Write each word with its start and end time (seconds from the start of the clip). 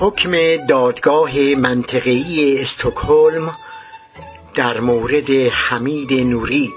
حکم 0.00 0.66
دادگاه 0.66 1.38
منطقهای 1.38 2.62
استکهلم 2.62 3.52
در 4.54 4.80
مورد 4.80 5.30
حمید 5.30 6.12
نوری 6.12 6.70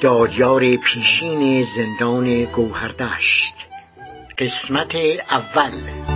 دادیار 0.00 0.76
پیشین 0.76 1.66
زندان 1.76 2.44
گوهردشت. 2.44 3.54
قسمت 4.38 4.94
اول. 5.30 6.15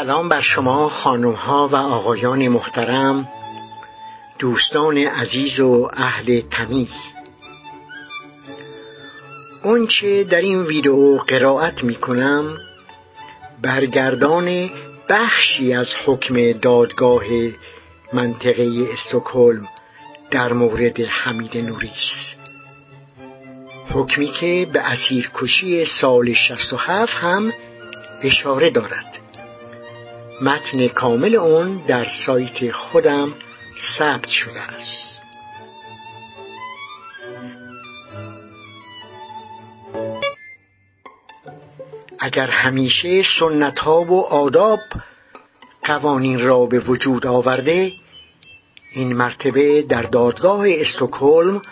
سلام 0.00 0.28
بر 0.28 0.40
شما 0.40 0.88
خانم 0.88 1.32
ها 1.32 1.68
و 1.68 1.76
آقایان 1.76 2.48
محترم 2.48 3.28
دوستان 4.38 4.98
عزیز 4.98 5.60
و 5.60 5.90
اهل 5.92 6.40
تمیز. 6.40 6.94
آنچه 9.64 10.24
در 10.24 10.40
این 10.40 10.62
ویدئو 10.62 11.18
قرائت 11.18 11.84
می 11.84 11.94
کنم 11.94 12.56
برگردان 13.62 14.70
بخشی 15.08 15.72
از 15.74 15.88
حکم 16.06 16.52
دادگاه 16.52 17.24
منطقه 18.12 18.88
استکهلم 18.92 19.68
در 20.30 20.52
مورد 20.52 21.00
حمید 21.00 21.56
نوری 21.56 21.92
است 21.96 22.36
حکمی 23.90 24.32
که 24.40 24.68
به 24.72 24.80
اسیرکشی 24.80 25.84
سال 26.00 26.34
67 26.34 27.12
هم 27.12 27.52
اشاره 28.22 28.70
دارد. 28.70 29.29
متن 30.40 30.88
کامل 30.88 31.34
اون 31.34 31.76
در 31.86 32.06
سایت 32.26 32.72
خودم 32.72 33.34
ثبت 33.98 34.28
شده 34.28 34.60
است. 34.60 35.20
اگر 42.18 42.50
همیشه 42.50 43.22
سنت 43.40 43.78
ها 43.78 44.04
و 44.04 44.20
آداب 44.26 44.78
قوانین 45.84 46.40
را 46.40 46.66
به 46.66 46.78
وجود 46.78 47.26
آورده 47.26 47.92
این 48.92 49.12
مرتبه 49.12 49.82
در 49.82 50.02
دادگاه 50.02 50.64
استکهلم 50.68 51.62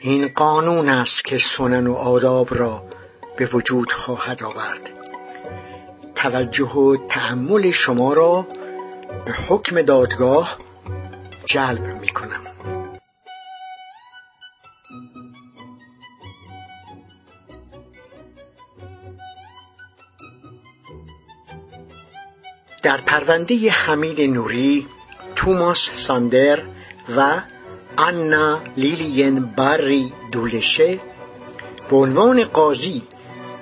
این 0.00 0.28
قانون 0.28 0.88
است 0.88 1.24
که 1.24 1.38
سنن 1.56 1.86
و 1.86 1.94
آداب 1.94 2.54
را 2.54 2.82
به 3.36 3.46
وجود 3.52 3.92
خواهد 3.92 4.42
آورد. 4.42 4.97
توجه 6.22 6.68
و 6.68 6.96
تأمل 7.08 7.70
شما 7.70 8.12
را 8.12 8.46
به 9.24 9.32
حکم 9.32 9.82
دادگاه 9.82 10.58
جلب 11.46 12.00
می 12.00 12.08
کنم 12.08 12.40
در 22.82 23.00
پرونده 23.00 23.70
حمید 23.70 24.20
نوری 24.20 24.86
توماس 25.36 25.78
ساندر 26.06 26.62
و 27.16 27.42
آنا 27.96 28.60
لیلین 28.76 29.46
باری 29.56 30.12
دولشه 30.32 31.00
به 31.90 31.96
عنوان 31.96 32.44
قاضی 32.44 33.02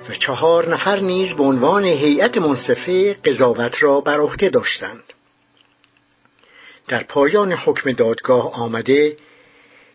و 0.09 0.13
چهار 0.13 0.73
نفر 0.73 0.99
نیز 0.99 1.33
به 1.33 1.43
عنوان 1.43 1.83
هیئت 1.85 2.37
منصفه 2.37 3.13
قضاوت 3.13 3.83
را 3.83 4.01
بر 4.01 4.19
عهده 4.19 4.49
داشتند. 4.49 5.03
در 6.87 7.03
پایان 7.03 7.53
حکم 7.53 7.91
دادگاه 7.91 8.53
آمده 8.53 9.17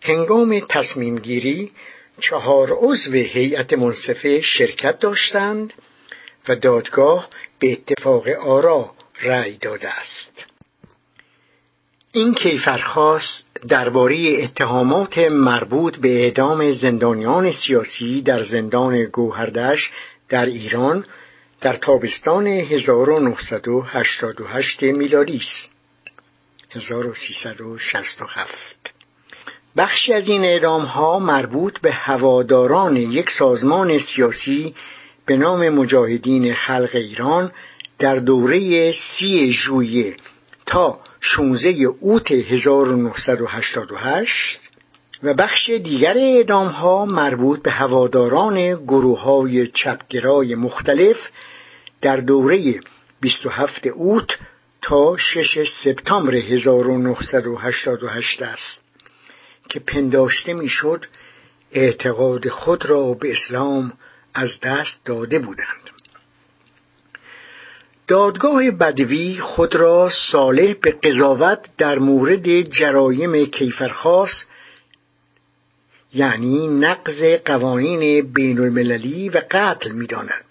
هنگام 0.03 0.61
تصمیم 0.69 1.19
گیری 1.19 1.73
چهار 2.21 2.69
عضو 2.73 3.13
هیئت 3.13 3.73
منصفه 3.73 4.41
شرکت 4.41 4.99
داشتند 4.99 5.73
و 6.49 6.57
دادگاه 6.57 7.29
به 7.59 7.73
اتفاق 7.73 8.29
آرا 8.29 8.91
رأی 9.23 9.57
داده 9.57 9.89
است. 9.89 10.45
این 12.13 12.35
کیفرخواست 12.35 13.52
درباره 13.69 14.43
اتهامات 14.43 15.19
مربوط 15.19 15.97
به 15.97 16.25
اعدام 16.25 16.73
زندانیان 16.73 17.53
سیاسی 17.53 18.23
در 18.23 18.43
زندان 18.43 19.05
گوهردش 19.05 19.91
در 20.29 20.47
ایران 20.47 21.05
در 21.61 21.77
تابستان 21.77 22.47
1988 22.47 24.83
میلادی 24.83 25.37
است. 25.37 25.73
1367 26.71 28.93
بخشی 29.77 30.13
از 30.13 30.29
این 30.29 30.45
اعدام 30.45 30.85
ها 30.85 31.19
مربوط 31.19 31.81
به 31.81 31.93
هواداران 31.93 32.97
یک 32.97 33.31
سازمان 33.39 33.99
سیاسی 33.99 34.75
به 35.27 35.37
نام 35.37 35.69
مجاهدین 35.69 36.55
خلق 36.55 36.91
ایران 36.95 37.53
در 37.99 38.17
دوره 38.17 38.93
سی 38.93 39.53
ژوئیه 39.53 40.17
تا 40.67 40.99
16 41.25 41.69
اوت 42.01 42.31
1988 42.31 44.59
و 45.23 45.35
بخش 45.35 45.71
دیگر 45.71 46.19
اعدام 46.19 46.69
ها 46.69 47.05
مربوط 47.05 47.63
به 47.63 47.71
هواداران 47.71 48.85
گروه 48.85 49.21
های 49.21 49.67
چپگرای 49.67 50.55
مختلف 50.55 51.17
در 52.01 52.17
دوره 52.17 52.81
27 53.21 53.87
اوت 53.87 54.39
تا 54.83 55.17
6 55.17 55.69
سپتامبر 55.85 56.35
1988 56.35 58.43
است 58.43 58.85
که 59.69 59.81
پنداشته 59.81 60.55
می‌شد 60.55 61.07
اعتقاد 61.73 62.49
خود 62.49 62.87
را 62.87 63.15
به 63.15 63.31
اسلام 63.31 63.93
از 64.35 64.51
دست 64.63 65.01
داده 65.05 65.39
بودند. 65.39 65.92
دادگاه 68.09 68.71
بدوی 68.71 69.39
خود 69.41 69.75
را 69.75 70.11
صالح 70.33 70.73
به 70.73 70.91
قضاوت 70.91 71.59
در 71.79 71.99
مورد 71.99 72.63
جرایم 72.63 73.47
کیفرخاص 73.47 74.31
یعنی 76.15 76.69
نقض 76.69 77.23
قوانین 77.45 78.33
بین 78.33 78.61
المللی 78.61 79.29
و 79.29 79.43
قتل 79.51 79.91
می 79.91 80.07
داند. 80.07 80.45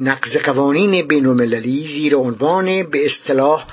نقض 0.00 0.36
قوانین 0.36 1.06
بین 1.06 1.26
المللی 1.26 1.86
زیر 1.86 2.16
عنوان 2.16 2.82
به 2.82 3.06
اصطلاح 3.06 3.66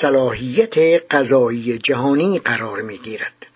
صلاحیت 0.00 0.78
قضایی 1.10 1.78
جهانی 1.78 2.38
قرار 2.38 2.82
می 2.82 2.98
گیرد. 2.98 3.46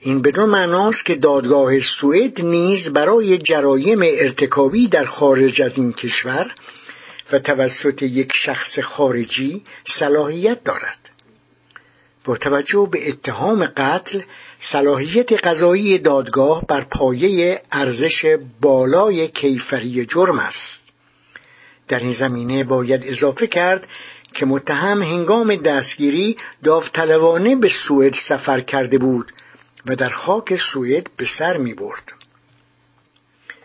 این 0.00 0.22
بدون 0.22 0.50
معناست 0.50 1.06
که 1.06 1.14
دادگاه 1.14 1.80
سوئد 2.00 2.40
نیز 2.40 2.88
برای 2.88 3.38
جرایم 3.38 3.98
ارتکابی 4.02 4.88
در 4.88 5.04
خارج 5.04 5.62
از 5.62 5.72
این 5.76 5.92
کشور 5.92 6.54
و 7.32 7.38
توسط 7.38 8.02
یک 8.02 8.32
شخص 8.34 8.78
خارجی 8.78 9.62
صلاحیت 9.98 10.64
دارد 10.64 10.98
با 12.24 12.36
توجه 12.36 12.88
به 12.92 13.08
اتهام 13.08 13.66
قتل 13.66 14.20
صلاحیت 14.72 15.32
قضایی 15.32 15.98
دادگاه 15.98 16.66
بر 16.66 16.80
پایه 16.80 17.62
ارزش 17.72 18.36
بالای 18.60 19.28
کیفری 19.28 20.06
جرم 20.06 20.38
است 20.38 20.82
در 21.88 21.98
این 21.98 22.14
زمینه 22.14 22.64
باید 22.64 23.00
اضافه 23.04 23.46
کرد 23.46 23.88
که 24.34 24.46
متهم 24.46 25.02
هنگام 25.02 25.56
دستگیری 25.56 26.36
داوطلبانه 26.64 27.56
به 27.56 27.70
سوئد 27.88 28.14
سفر 28.28 28.60
کرده 28.60 28.98
بود 28.98 29.32
و 29.86 29.96
در 29.96 30.08
خاک 30.08 30.56
سوئد 30.72 31.06
به 31.16 31.26
سر 31.38 31.56
می 31.56 31.74
برد. 31.74 32.12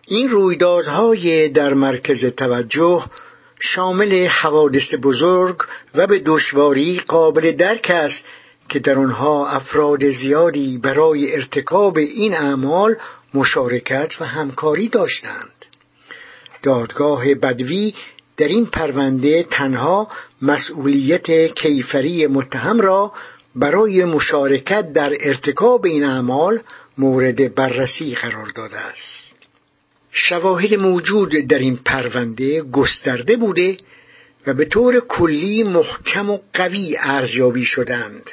این 0.08 0.30
رویدادهای 0.30 1.50
در 1.50 1.74
مرکز 1.74 2.26
توجه 2.26 3.06
شامل 3.66 4.28
حوادث 4.28 4.94
بزرگ 5.04 5.58
و 5.96 6.08
به 6.08 6.20
دشواری 6.26 7.02
قابل 7.08 7.52
درک 7.52 7.88
است 7.90 8.26
که 8.70 8.80
در 8.80 9.00
آنها 9.00 9.48
افراد 9.48 10.10
زیادی 10.10 10.78
برای 10.78 11.36
ارتکاب 11.36 11.98
این 11.98 12.36
اعمال 12.36 12.96
مشارکت 13.34 14.14
و 14.20 14.26
همکاری 14.26 14.90
داشتند. 14.90 15.66
دادگاه 16.64 17.34
بدوی 17.34 17.94
در 18.38 18.48
این 18.48 18.66
پرونده 18.66 19.44
تنها 19.44 20.08
مسئولیت 20.42 21.56
کیفری 21.56 22.28
متهم 22.28 22.82
را 22.82 23.12
برای 23.56 24.06
مشارکت 24.06 24.94
در 24.94 25.18
ارتکاب 25.20 25.86
این 25.86 26.04
اعمال 26.04 26.60
مورد 26.98 27.56
بررسی 27.56 28.16
قرار 28.16 28.48
داده 28.56 28.78
است. 28.78 29.23
شواهد 30.16 30.74
موجود 30.74 31.30
در 31.30 31.60
این 31.60 31.80
پرونده 31.86 32.62
گسترده 32.62 33.36
بوده 33.36 33.78
و 34.48 34.54
به 34.54 34.66
طور 34.66 35.00
کلی 35.00 35.64
محکم 35.64 36.30
و 36.30 36.40
قوی 36.54 36.98
ارزیابی 37.00 37.66
شدند. 37.66 38.32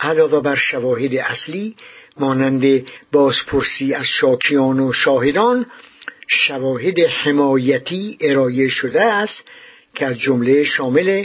علاوه 0.00 0.40
بر 0.40 0.56
شواهد 0.56 1.14
اصلی 1.14 1.76
مانند 2.20 2.86
بازپرسی 3.12 3.94
از 3.94 4.06
شاکیان 4.06 4.80
و 4.80 4.92
شاهدان 4.92 5.66
شواهد 6.28 6.98
حمایتی 6.98 8.18
ارائه 8.20 8.68
شده 8.68 9.02
است 9.02 9.44
که 9.94 10.06
از 10.06 10.18
جمله 10.18 10.64
شامل 10.64 11.24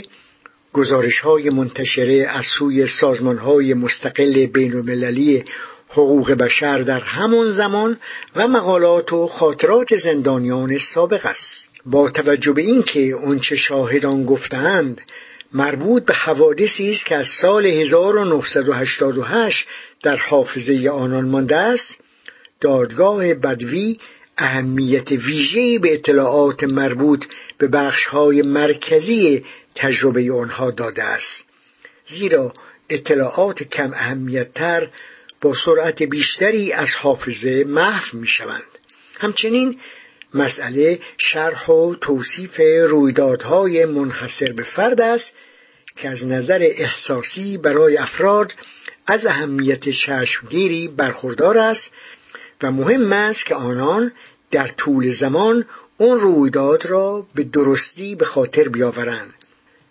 گزارش 0.72 1.20
های 1.20 1.50
منتشره 1.50 2.26
از 2.28 2.44
سوی 2.58 2.86
سازمان 3.00 3.38
های 3.38 3.74
مستقل 3.74 4.46
بین 4.46 4.74
المللی 4.74 5.44
حقوق 5.92 6.32
بشر 6.32 6.78
در 6.78 7.00
همان 7.00 7.48
زمان 7.48 7.96
و 8.36 8.48
مقالات 8.48 9.12
و 9.12 9.26
خاطرات 9.26 9.96
زندانیان 9.96 10.78
سابق 10.94 11.26
است. 11.26 11.70
با 11.86 12.10
توجه 12.10 12.52
به 12.52 12.62
اینکه 12.62 13.16
آنچه 13.26 13.56
شاهدان 13.56 14.24
گفتند 14.24 15.00
مربوط 15.52 16.04
به 16.04 16.14
حوادثی 16.14 16.90
است 16.90 17.06
که 17.06 17.16
از 17.16 17.26
سال 17.42 17.66
1988 17.66 19.66
در 20.02 20.16
حافظه 20.16 20.90
آنان 20.92 21.24
مانده 21.24 21.56
است 21.56 21.94
دادگاه 22.60 23.34
بدوی 23.34 23.98
اهمیت 24.38 25.10
ویژه‌ای 25.10 25.78
به 25.78 25.94
اطلاعات 25.94 26.64
مربوط 26.64 27.24
به 27.58 27.68
بخش‌های 27.68 28.42
مرکزی 28.42 29.44
تجربه 29.74 30.32
آنها 30.32 30.70
داده 30.70 31.04
است. 31.04 31.44
زیرا 32.10 32.52
اطلاعات 32.88 33.62
کم 33.62 33.92
اهمیتتر 33.92 34.88
با 35.40 35.54
سرعت 35.64 36.02
بیشتری 36.02 36.72
از 36.72 36.88
حافظه 36.98 37.64
محو 37.64 38.18
می 38.18 38.26
شوند 38.26 38.62
همچنین 39.18 39.76
مسئله 40.34 41.00
شرح 41.18 41.66
و 41.66 41.94
توصیف 41.94 42.60
رویدادهای 42.90 43.84
منحصر 43.84 44.52
به 44.52 44.62
فرد 44.62 45.00
است 45.00 45.32
که 45.96 46.08
از 46.08 46.24
نظر 46.24 46.58
احساسی 46.62 47.56
برای 47.56 47.96
افراد 47.96 48.52
از 49.06 49.26
اهمیت 49.26 49.88
چشمگیری 49.88 50.88
برخوردار 50.88 51.58
است 51.58 51.90
و 52.62 52.70
مهم 52.70 53.12
است 53.12 53.46
که 53.46 53.54
آنان 53.54 54.12
در 54.50 54.68
طول 54.68 55.10
زمان 55.10 55.64
اون 55.98 56.20
رویداد 56.20 56.86
را 56.86 57.26
به 57.34 57.44
درستی 57.44 58.14
به 58.14 58.24
خاطر 58.24 58.68
بیاورند. 58.68 59.34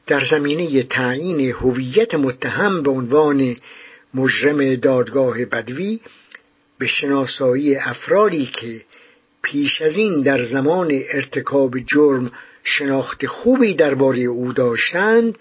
در 0.07 0.25
زمینه 0.31 0.83
تعیین 0.83 1.51
هویت 1.51 2.15
متهم 2.15 2.83
به 2.83 2.91
عنوان 2.91 3.55
مجرم 4.13 4.75
دادگاه 4.75 5.45
بدوی 5.45 5.99
به 6.79 6.87
شناسایی 6.87 7.75
افرادی 7.75 8.45
که 8.45 8.81
پیش 9.41 9.81
از 9.81 9.97
این 9.97 10.21
در 10.21 10.43
زمان 10.43 11.01
ارتکاب 11.13 11.79
جرم 11.79 12.31
شناخت 12.63 13.25
خوبی 13.25 13.73
درباره 13.73 14.19
او 14.19 14.53
داشتند 14.53 15.37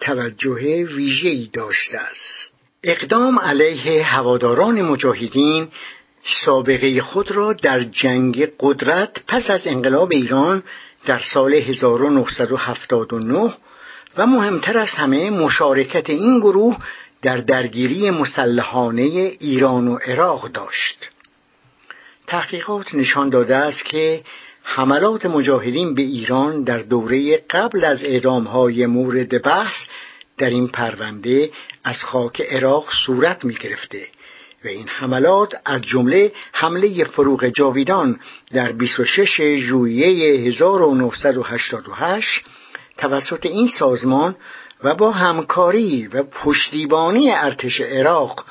توجه 0.00 0.84
ویژه‌ای 0.84 1.50
داشته 1.52 1.98
است. 1.98 2.52
اقدام 2.82 3.38
علیه 3.38 4.04
هواداران 4.04 4.82
مجاهدین 4.82 5.68
سابقه 6.44 7.00
خود 7.00 7.30
را 7.30 7.52
در 7.52 7.80
جنگ 7.80 8.48
قدرت 8.60 9.22
پس 9.28 9.50
از 9.50 9.60
انقلاب 9.64 10.12
ایران 10.12 10.62
در 11.06 11.20
سال 11.34 11.54
1979 11.54 13.54
و 14.16 14.26
مهمتر 14.26 14.78
از 14.78 14.88
همه 14.88 15.30
مشارکت 15.30 16.10
این 16.10 16.40
گروه 16.40 16.76
در 17.22 17.36
درگیری 17.36 18.10
مسلحانه 18.10 19.02
ایران 19.40 19.88
و 19.88 19.96
عراق 19.96 20.48
داشت. 20.48 21.10
تحقیقات 22.26 22.94
نشان 22.94 23.30
داده 23.30 23.56
است 23.56 23.84
که 23.84 24.22
حملات 24.62 25.26
مجاهدین 25.26 25.94
به 25.94 26.02
ایران 26.02 26.64
در 26.64 26.78
دوره 26.78 27.36
قبل 27.50 27.84
از 27.84 28.04
اعدامهای 28.04 28.86
مورد 28.86 29.42
بحث 29.42 29.74
در 30.38 30.50
این 30.50 30.68
پرونده 30.68 31.50
از 31.84 31.96
خاک 31.96 32.40
عراق 32.40 32.86
صورت 33.06 33.44
می 33.44 33.54
گرفته 33.54 34.06
و 34.64 34.68
این 34.68 34.88
حملات 34.88 35.54
از 35.64 35.82
جمله 35.82 36.32
حمله 36.52 37.04
فروغ 37.04 37.46
جاویدان 37.46 38.20
در 38.52 38.72
26 38.72 39.56
ژوئیه 39.56 40.40
1988 40.48 42.44
توسط 42.98 43.46
این 43.46 43.68
سازمان 43.78 44.36
و 44.84 44.94
با 44.94 45.10
همکاری 45.10 46.06
و 46.06 46.22
پشتیبانی 46.22 47.30
ارتش 47.30 47.80
عراق 47.80 48.44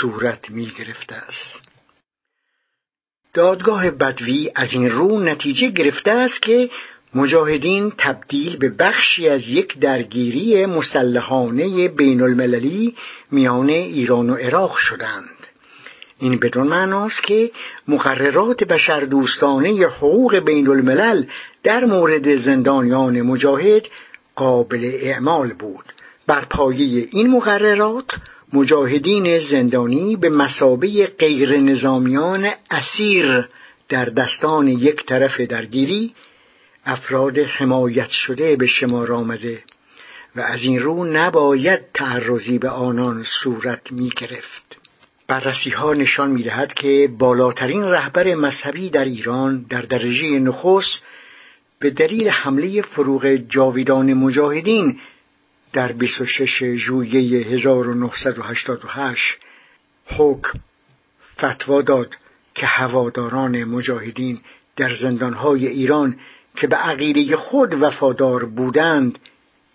صورت 0.00 0.50
می 0.50 0.72
گرفته 0.78 1.14
است. 1.14 1.60
دادگاه 3.34 3.90
بدوی 3.90 4.50
از 4.54 4.72
این 4.72 4.90
رو 4.90 5.20
نتیجه 5.20 5.68
گرفته 5.68 6.10
است 6.10 6.42
که 6.42 6.70
مجاهدین 7.14 7.92
تبدیل 7.98 8.56
به 8.56 8.68
بخشی 8.68 9.28
از 9.28 9.48
یک 9.48 9.78
درگیری 9.78 10.66
مسلحانه 10.66 11.88
بین 11.88 12.22
المللی 12.22 12.96
میان 13.30 13.68
ایران 13.68 14.30
و 14.30 14.34
عراق 14.34 14.76
شدند. 14.76 15.36
این 16.18 16.38
بدون 16.38 16.66
معناست 16.66 17.22
که 17.22 17.50
مقررات 17.88 18.64
بشردوستانه 18.64 19.86
حقوق 19.86 20.36
بین 20.36 20.68
الملل 20.68 21.24
در 21.62 21.84
مورد 21.84 22.36
زندانیان 22.36 23.22
مجاهد 23.22 23.82
قابل 24.36 24.90
اعمال 25.00 25.52
بود. 25.52 25.84
بر 26.26 26.44
پایه 26.44 27.08
این 27.10 27.30
مقررات 27.30 28.10
مجاهدین 28.52 29.38
زندانی 29.38 30.16
به 30.16 30.28
مسابه 30.28 31.06
غیر 31.06 31.56
نظامیان 31.56 32.50
اسیر 32.70 33.48
در 33.88 34.04
دستان 34.04 34.68
یک 34.68 35.06
طرف 35.06 35.40
درگیری 35.40 36.14
افراد 36.84 37.38
حمایت 37.38 38.10
شده 38.10 38.56
به 38.56 38.66
شمار 38.66 39.12
آمده 39.12 39.62
و 40.36 40.40
از 40.40 40.62
این 40.62 40.80
رو 40.80 41.04
نباید 41.04 41.80
تعرضی 41.94 42.58
به 42.58 42.68
آنان 42.68 43.24
صورت 43.42 43.92
می 43.92 44.10
گرفت 44.16 44.78
بررسی 45.28 45.70
ها 45.70 45.94
نشان 45.94 46.30
می 46.30 46.42
دهد 46.42 46.74
که 46.74 47.08
بالاترین 47.18 47.82
رهبر 47.82 48.34
مذهبی 48.34 48.90
در 48.90 49.04
ایران 49.04 49.66
در 49.70 49.82
درجه 49.82 50.38
نخست 50.38 51.02
به 51.80 51.90
دلیل 51.90 52.28
حمله 52.28 52.82
فروغ 52.82 53.26
جاویدان 53.26 54.14
مجاهدین 54.14 55.00
در 55.72 55.92
26 55.92 56.62
ژوئیه 56.62 57.46
1988 57.46 59.38
حکم 60.06 60.58
فتوا 61.38 61.82
داد 61.82 62.16
که 62.54 62.66
هواداران 62.66 63.64
مجاهدین 63.64 64.40
در 64.76 64.94
زندانهای 64.94 65.66
ایران 65.66 66.16
که 66.56 66.66
به 66.66 66.76
عقیده 66.76 67.36
خود 67.36 67.82
وفادار 67.82 68.44
بودند 68.44 69.18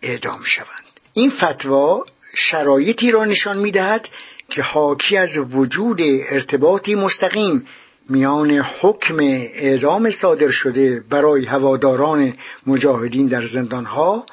اعدام 0.02 0.44
شوند. 0.44 1.00
این 1.14 1.30
فتوا 1.30 2.06
شرایطی 2.36 3.12
را 3.12 3.26
نشان 3.26 3.58
می‌دهد 3.58 4.10
که 4.50 4.62
حاکی 4.62 5.18
از 5.18 5.38
وجود 5.38 5.98
ارتباطی 6.02 6.96
مستقیم 6.96 7.68
میان 8.12 8.52
حکم 8.52 9.18
اعدام 9.54 10.12
صادر 10.12 10.52
شده 10.52 11.04
برای 11.10 11.46
هواداران 11.46 12.34
مجاهدین 12.68 13.28
در 13.28 13.46
زندانها 13.46 14.26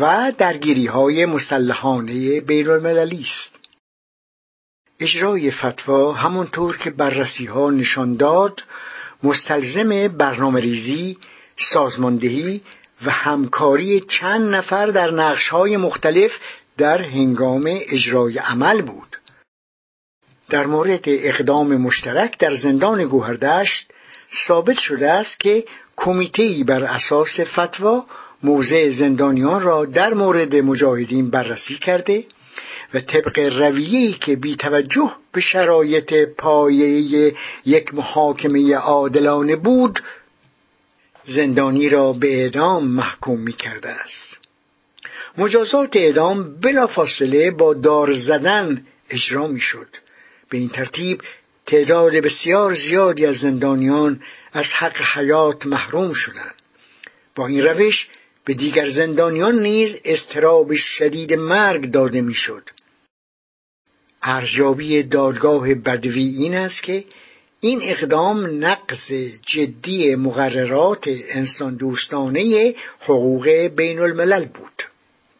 و 0.00 0.32
درگیری 0.38 0.86
های 0.86 1.26
مسلحانه 1.26 2.40
بین 2.40 2.68
المللی 2.68 3.26
است. 3.30 3.58
اجرای 5.00 5.50
فتوا 5.50 6.12
همانطور 6.12 6.76
که 6.76 6.90
بررسی 6.90 7.44
ها 7.44 7.70
نشان 7.70 8.16
داد 8.16 8.62
مستلزم 9.22 10.08
برنامه 10.08 10.60
ریزی، 10.60 11.18
سازماندهی 11.72 12.62
و 13.06 13.10
همکاری 13.10 14.00
چند 14.00 14.54
نفر 14.54 14.86
در 14.86 15.10
نقش 15.10 15.48
های 15.48 15.76
مختلف 15.76 16.30
در 16.78 17.02
هنگام 17.02 17.62
اجرای 17.66 18.38
عمل 18.38 18.82
بود. 18.82 19.13
در 20.54 20.66
مورد 20.66 21.02
اقدام 21.06 21.76
مشترک 21.76 22.38
در 22.38 22.54
زندان 22.56 23.04
گوهردشت 23.04 23.90
ثابت 24.48 24.78
شده 24.78 25.10
است 25.10 25.40
که 25.40 25.64
کمیته 25.96 26.64
بر 26.66 26.84
اساس 26.84 27.40
فتوا 27.40 28.06
موضع 28.42 28.90
زندانیان 28.90 29.62
را 29.62 29.84
در 29.84 30.14
مورد 30.14 30.56
مجاهدین 30.56 31.30
بررسی 31.30 31.78
کرده 31.78 32.24
و 32.94 33.00
طبق 33.00 33.38
رویه‌ای 33.38 34.12
که 34.12 34.36
بی 34.36 34.56
توجه 34.56 35.12
به 35.32 35.40
شرایط 35.40 36.14
پایه 36.14 37.34
یک 37.64 37.94
محاکمه 37.94 38.74
عادلانه 38.74 39.56
بود 39.56 40.02
زندانی 41.24 41.88
را 41.88 42.12
به 42.12 42.42
اعدام 42.42 42.88
محکوم 42.88 43.40
می 43.40 43.52
کرده 43.52 43.88
است. 43.88 44.38
مجازات 45.38 45.96
اعدام 45.96 46.60
بلافاصله 46.60 47.50
با 47.50 47.74
دار 47.74 48.12
زدن 48.12 48.86
اجرا 49.10 49.46
می 49.46 49.60
شد 49.60 50.03
به 50.50 50.58
این 50.58 50.68
ترتیب 50.68 51.22
تعداد 51.66 52.12
بسیار 52.12 52.74
زیادی 52.74 53.26
از 53.26 53.36
زندانیان 53.36 54.20
از 54.52 54.66
حق 54.78 54.96
حیات 55.14 55.66
محروم 55.66 56.12
شدند. 56.12 56.54
با 57.34 57.46
این 57.46 57.62
روش 57.62 58.08
به 58.44 58.54
دیگر 58.54 58.90
زندانیان 58.90 59.58
نیز 59.58 59.90
استراب 60.04 60.74
شدید 60.74 61.32
مرگ 61.32 61.90
داده 61.90 62.20
می‌شد. 62.20 62.62
ارزیابی 64.22 65.02
دادگاه 65.02 65.74
بدوی 65.74 66.22
این 66.22 66.54
است 66.54 66.82
که 66.82 67.04
این 67.60 67.80
اقدام 67.82 68.64
نقض 68.64 69.12
جدی 69.46 70.14
مقررات 70.14 71.04
انسان 71.08 71.76
دوستانه 71.76 72.74
حقوق 73.00 73.48
بین 73.48 74.00
الملل 74.00 74.44
بود. 74.44 74.82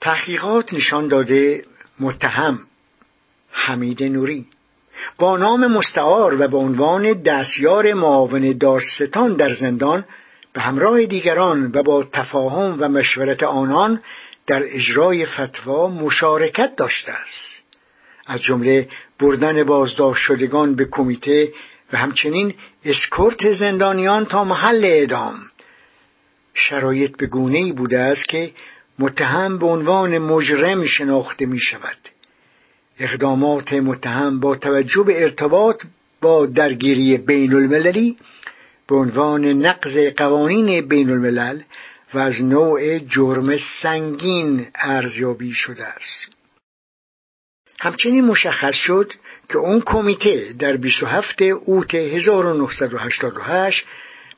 تحقیقات 0.00 0.74
نشان 0.74 1.08
داده 1.08 1.64
متهم 2.00 2.60
حمید 3.50 4.02
نوری. 4.02 4.46
با 5.18 5.36
نام 5.36 5.66
مستعار 5.66 6.42
و 6.42 6.48
به 6.48 6.56
عنوان 6.56 7.12
دستیار 7.12 7.92
معاون 7.92 8.58
دارستان 8.58 9.36
در 9.36 9.54
زندان 9.54 10.04
به 10.52 10.60
همراه 10.60 11.04
دیگران 11.04 11.70
و 11.74 11.82
با 11.82 12.04
تفاهم 12.12 12.76
و 12.80 12.88
مشورت 12.88 13.42
آنان 13.42 14.00
در 14.46 14.62
اجرای 14.64 15.26
فتوا 15.26 15.88
مشارکت 15.88 16.76
داشته 16.76 17.12
است. 17.12 17.62
از 18.26 18.42
جمله 18.42 18.88
بردن 19.20 19.64
بازداشت 19.64 20.22
شدگان 20.22 20.74
به 20.74 20.84
کمیته 20.90 21.52
و 21.92 21.96
همچنین 21.96 22.54
اسکورت 22.84 23.52
زندانیان 23.52 24.26
تا 24.26 24.44
محل 24.44 24.84
اعدام. 24.84 25.34
شرایط 26.54 27.16
به 27.16 27.26
گونه 27.26 27.58
ای 27.58 27.72
بوده 27.72 27.98
است 27.98 28.28
که 28.28 28.52
متهم 28.98 29.58
به 29.58 29.66
عنوان 29.66 30.18
مجرم 30.18 30.84
شناخته 30.84 31.46
می 31.46 31.60
شود 31.60 31.96
اقدامات 32.98 33.72
متهم 33.72 34.40
با 34.40 34.56
توجه 34.56 35.02
به 35.02 35.22
ارتباط 35.22 35.82
با 36.20 36.46
درگیری 36.46 37.16
بین 37.16 37.54
المللی 37.54 38.16
به 38.88 38.96
عنوان 38.96 39.44
نقض 39.44 39.96
قوانین 40.16 40.88
بین 40.88 41.10
الملل 41.10 41.60
و 42.14 42.18
از 42.18 42.42
نوع 42.42 42.98
جرم 42.98 43.56
سنگین 43.82 44.66
ارزیابی 44.74 45.52
شده 45.52 45.86
است. 45.86 46.36
همچنین 47.80 48.24
مشخص 48.24 48.74
شد 48.74 49.12
که 49.48 49.58
اون 49.58 49.80
کمیته 49.80 50.52
در 50.58 50.76
27 50.76 51.42
اوت 51.42 51.94
1988 51.94 53.84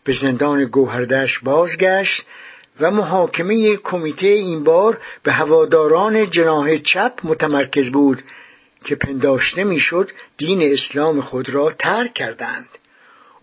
به 0.04 0.12
زندان 0.20 0.64
گوهردش 0.64 1.38
بازگشت 1.38 2.26
و 2.80 2.90
محاکمه 2.90 3.76
کمیته 3.76 4.26
این 4.26 4.64
بار 4.64 4.98
به 5.22 5.32
هواداران 5.32 6.30
جناه 6.30 6.78
چپ 6.78 7.12
متمرکز 7.24 7.90
بود 7.92 8.22
که 8.86 8.96
پنداشته 8.96 9.64
می‌شد 9.64 10.10
دین 10.38 10.72
اسلام 10.72 11.20
خود 11.20 11.48
را 11.50 11.72
ترک 11.78 12.14
کردند 12.14 12.68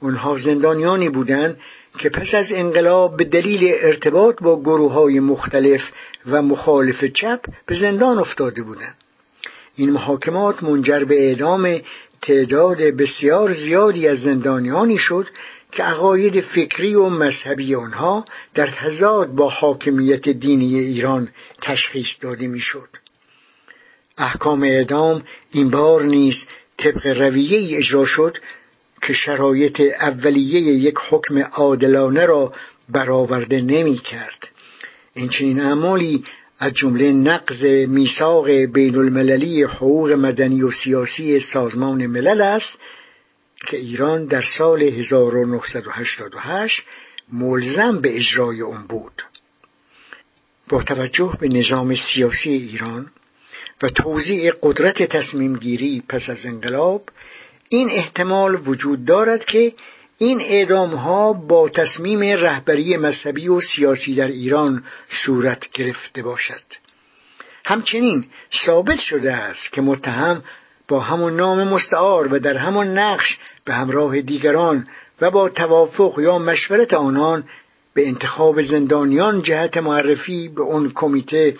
آنها 0.01 0.37
زندانیانی 0.37 1.09
بودند 1.09 1.57
که 1.99 2.09
پس 2.09 2.33
از 2.33 2.45
انقلاب 2.51 3.17
به 3.17 3.23
دلیل 3.23 3.73
ارتباط 3.75 4.35
با 4.41 4.61
گروه 4.61 4.93
های 4.93 5.19
مختلف 5.19 5.81
و 6.25 6.41
مخالف 6.41 7.03
چپ 7.03 7.39
به 7.65 7.75
زندان 7.75 8.19
افتاده 8.19 8.63
بودند 8.63 8.95
این 9.75 9.91
محاکمات 9.91 10.63
منجر 10.63 11.03
به 11.03 11.27
اعدام 11.27 11.81
تعداد 12.21 12.77
بسیار 12.77 13.53
زیادی 13.53 14.07
از 14.07 14.19
زندانیانی 14.19 14.97
شد 14.97 15.27
که 15.71 15.83
عقاید 15.83 16.41
فکری 16.41 16.95
و 16.95 17.09
مذهبی 17.09 17.75
آنها 17.75 18.25
در 18.53 18.67
تضاد 18.67 19.27
با 19.27 19.49
حاکمیت 19.49 20.29
دینی 20.29 20.79
ایران 20.79 21.29
تشخیص 21.61 22.21
داده 22.21 22.47
می‌شد. 22.47 23.02
احکام 24.17 24.63
اعدام 24.63 25.23
این 25.51 25.69
بار 25.69 26.03
نیز 26.03 26.45
طبق 26.77 27.07
رویه 27.07 27.77
اجرا 27.77 28.05
شد 28.05 28.37
که 29.01 29.13
شرایط 29.13 29.81
اولیه 30.01 30.61
یک 30.61 30.95
حکم 31.09 31.39
عادلانه 31.39 32.25
را 32.25 32.53
برآورده 32.89 33.61
نمی 33.61 33.97
کرد. 33.97 34.47
این 35.13 35.29
چنین 35.29 35.59
اعمالی 35.59 36.23
از 36.59 36.73
جمله 36.73 37.11
نقض 37.11 37.63
میثاق 37.65 38.49
بین 38.49 38.95
المللی 38.95 39.63
حقوق 39.63 40.11
مدنی 40.11 40.63
و 40.63 40.71
سیاسی 40.71 41.39
سازمان 41.39 42.07
ملل 42.07 42.41
است 42.41 42.79
که 43.67 43.77
ایران 43.77 44.25
در 44.25 44.43
سال 44.57 44.81
1988 44.81 46.81
ملزم 47.33 48.01
به 48.01 48.15
اجرای 48.15 48.61
آن 48.61 48.85
بود. 48.89 49.23
با 50.69 50.83
توجه 50.83 51.37
به 51.39 51.47
نظام 51.47 51.95
سیاسی 51.95 52.49
ایران 52.49 53.11
و 53.83 53.89
توزیع 53.89 54.53
قدرت 54.61 55.03
تصمیم 55.03 55.57
گیری 55.57 56.03
پس 56.09 56.29
از 56.29 56.37
انقلاب 56.45 57.01
این 57.69 57.89
احتمال 57.91 58.67
وجود 58.67 59.05
دارد 59.05 59.45
که 59.45 59.73
این 60.17 60.41
اعدام 60.41 60.89
ها 60.89 61.33
با 61.33 61.69
تصمیم 61.69 62.19
رهبری 62.19 62.97
مذهبی 62.97 63.47
و 63.47 63.61
سیاسی 63.75 64.15
در 64.15 64.27
ایران 64.27 64.83
صورت 65.25 65.71
گرفته 65.71 66.23
باشد. 66.23 66.63
همچنین 67.65 68.25
ثابت 68.65 68.99
شده 68.99 69.33
است 69.33 69.73
که 69.73 69.81
متهم 69.81 70.43
با 70.87 70.99
همان 70.99 71.35
نام 71.35 71.63
مستعار 71.63 72.33
و 72.33 72.39
در 72.39 72.57
همان 72.57 72.97
نقش 72.97 73.37
به 73.65 73.73
همراه 73.73 74.21
دیگران 74.21 74.87
و 75.21 75.31
با 75.31 75.49
توافق 75.49 76.19
یا 76.19 76.37
مشورت 76.37 76.93
آنان 76.93 77.43
به 77.93 78.07
انتخاب 78.07 78.61
زندانیان 78.61 79.41
جهت 79.41 79.77
معرفی 79.77 80.47
به 80.47 80.61
اون 80.61 80.91
کمیته 80.95 81.55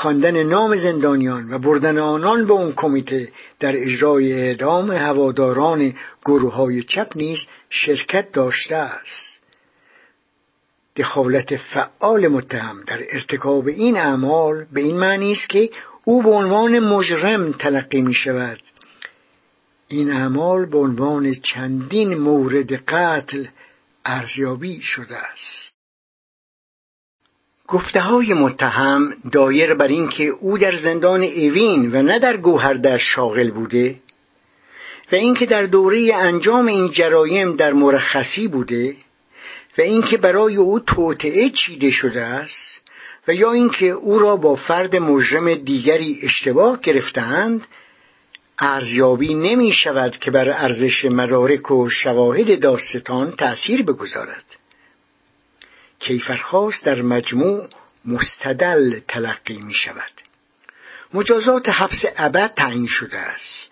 خواندن 0.00 0.42
نام 0.42 0.76
زندانیان 0.76 1.54
و 1.54 1.58
بردن 1.58 1.98
آنان 1.98 2.46
به 2.46 2.52
اون 2.52 2.72
کمیته 2.72 3.28
در 3.60 3.76
اجرای 3.76 4.32
اعدام 4.32 4.90
هواداران 4.90 5.94
گروه 6.24 6.52
های 6.54 6.82
چپ 6.82 7.12
نیز 7.14 7.38
شرکت 7.70 8.32
داشته 8.32 8.76
است. 8.76 9.40
دخالت 10.96 11.56
فعال 11.56 12.28
متهم 12.28 12.84
در 12.86 12.98
ارتکاب 13.10 13.66
این 13.66 13.96
اعمال 13.96 14.66
به 14.72 14.80
این 14.80 14.98
معنی 14.98 15.32
است 15.32 15.48
که 15.48 15.70
او 16.04 16.22
به 16.22 16.30
عنوان 16.30 16.78
مجرم 16.78 17.52
تلقی 17.52 18.00
می 18.00 18.14
شود 18.14 18.60
این 19.88 20.12
اعمال 20.12 20.66
به 20.66 20.78
عنوان 20.78 21.34
چندین 21.34 22.14
مورد 22.14 22.72
قتل 22.72 23.46
ارزیابی 24.04 24.80
شده 24.82 25.16
است. 25.16 25.65
گفته 27.68 28.00
های 28.00 28.34
متهم 28.34 29.14
دایر 29.32 29.74
بر 29.74 29.88
اینکه 29.88 30.24
او 30.24 30.58
در 30.58 30.76
زندان 30.76 31.22
اوین 31.22 31.92
و 31.92 32.02
نه 32.02 32.18
در 32.18 32.36
گوهردش 32.36 33.02
شاغل 33.14 33.50
بوده 33.50 33.94
و 35.12 35.14
اینکه 35.14 35.46
در 35.46 35.62
دوره 35.62 36.14
انجام 36.14 36.66
این 36.66 36.90
جرایم 36.90 37.56
در 37.56 37.72
مرخصی 37.72 38.48
بوده 38.48 38.96
و 39.78 39.82
اینکه 39.82 40.16
برای 40.16 40.56
او 40.56 40.80
توطعه 40.80 41.50
چیده 41.50 41.90
شده 41.90 42.22
است 42.22 42.90
و 43.28 43.34
یا 43.34 43.52
اینکه 43.52 43.86
او 43.86 44.18
را 44.18 44.36
با 44.36 44.56
فرد 44.56 44.96
مجرم 44.96 45.54
دیگری 45.54 46.20
اشتباه 46.22 46.80
گرفتند 46.80 47.66
ارزیابی 48.58 49.34
نمی 49.34 49.72
شود 49.72 50.16
که 50.16 50.30
بر 50.30 50.50
ارزش 50.50 51.04
مدارک 51.04 51.70
و 51.70 51.88
شواهد 51.90 52.60
داستان 52.60 53.32
تأثیر 53.36 53.82
بگذارد. 53.82 54.44
کیفرخواست 56.00 56.84
در 56.84 57.02
مجموع 57.02 57.68
مستدل 58.04 59.00
تلقی 59.08 59.58
می 59.58 59.74
شود. 59.74 60.12
مجازات 61.14 61.68
حبس 61.68 62.04
ابد 62.16 62.52
تعیین 62.56 62.86
شده 62.86 63.18
است. 63.18 63.70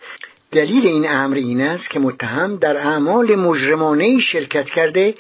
دلیل 0.53 0.87
این 0.87 1.11
امر 1.11 1.37
این 1.37 1.61
است 1.61 1.91
که 1.91 1.99
متهم 1.99 2.57
در 2.57 2.77
اعمال 2.77 3.37
مجرمانه 3.37 4.21
شرکت 4.21 4.67
کرده 4.67 5.15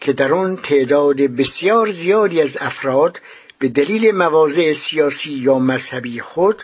که 0.00 0.12
در 0.12 0.32
آن 0.32 0.56
تعداد 0.56 1.16
بسیار 1.16 1.90
زیادی 1.90 2.42
از 2.42 2.56
افراد 2.60 3.20
به 3.58 3.68
دلیل 3.68 4.14
مواضع 4.14 4.72
سیاسی 4.72 5.32
یا 5.32 5.58
مذهبی 5.58 6.20
خود 6.20 6.62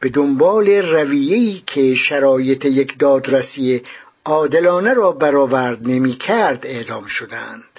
به 0.00 0.08
دنبال 0.08 0.68
رویه‌ای 0.68 1.62
که 1.66 1.94
شرایط 1.94 2.64
یک 2.64 2.98
دادرسی 2.98 3.82
عادلانه 4.24 4.94
را 4.94 5.12
برآورد 5.12 5.88
نمی 5.88 6.14
کرد 6.16 6.66
اعدام 6.66 7.06
شدند 7.06 7.71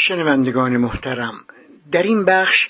شنوندگان 0.00 0.76
محترم 0.76 1.40
در 1.92 2.02
این 2.02 2.24
بخش 2.24 2.68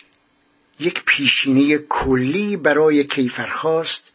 یک 0.80 1.02
پیشینه 1.06 1.78
کلی 1.78 2.56
برای 2.56 3.04
کیفرخواست 3.04 4.12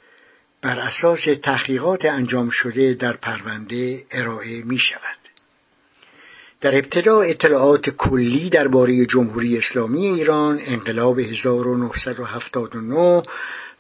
بر 0.62 0.80
اساس 0.80 1.20
تحقیقات 1.44 2.06
انجام 2.06 2.50
شده 2.50 2.94
در 2.94 3.14
پرونده 3.14 4.04
ارائه 4.12 4.62
می 4.62 4.78
شود. 4.78 5.18
در 6.62 6.76
ابتدا 6.76 7.22
اطلاعات 7.22 7.90
کلی 7.90 8.50
درباره 8.50 9.06
جمهوری 9.06 9.58
اسلامی 9.58 10.08
ایران 10.08 10.60
انقلاب 10.66 11.20
1979 11.20 13.22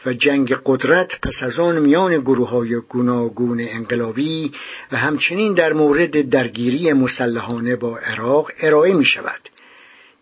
و 0.05 0.13
جنگ 0.13 0.55
قدرت 0.65 1.11
پس 1.21 1.43
از 1.43 1.59
آن 1.59 1.79
میان 1.79 2.21
گروه 2.21 2.49
های 2.49 2.75
گوناگون 2.89 3.59
انقلابی 3.69 4.51
و 4.91 4.97
همچنین 4.97 5.53
در 5.53 5.73
مورد 5.73 6.29
درگیری 6.29 6.93
مسلحانه 6.93 7.75
با 7.75 7.97
عراق 7.97 8.51
ارائه 8.61 8.93
می 8.93 9.05
شود. 9.05 9.49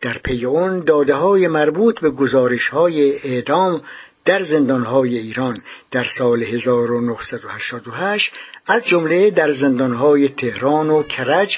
در 0.01 0.17
پی 0.17 0.45
آن 0.45 0.79
داده 0.79 1.13
های 1.13 1.47
مربوط 1.47 2.00
به 2.00 2.09
گزارش 2.09 2.67
های 2.67 3.15
اعدام 3.15 3.81
در 4.25 4.43
زندانهای 4.43 5.17
ایران 5.17 5.57
در 5.91 6.05
سال 6.17 6.43
1988 6.43 8.31
از 8.67 8.85
جمله 8.85 9.29
در 9.29 9.51
زندانهای 9.51 10.29
تهران 10.29 10.89
و 10.89 11.03
کرج 11.03 11.57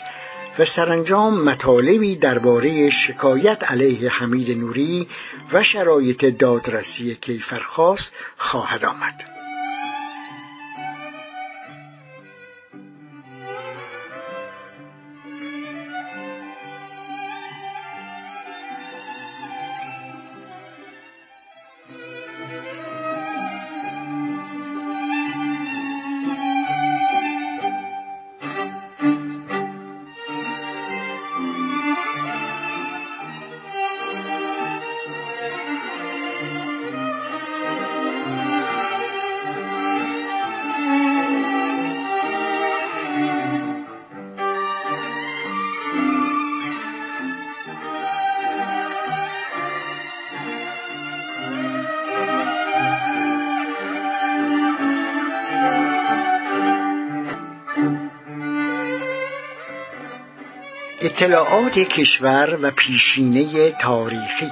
و 0.59 0.65
سرانجام 0.65 1.43
مطالبی 1.43 2.15
درباره 2.15 2.89
شکایت 2.89 3.63
علیه 3.63 4.09
حمید 4.09 4.57
نوری 4.57 5.07
و 5.53 5.63
شرایط 5.63 6.25
دادرسی 6.25 7.15
کیفرخواست 7.15 8.13
خواهد 8.37 8.85
آمد. 8.85 9.32
اطلاعات 61.15 61.73
کشور 61.73 62.59
و 62.61 62.71
پیشینه 62.71 63.71
تاریخی. 63.71 64.51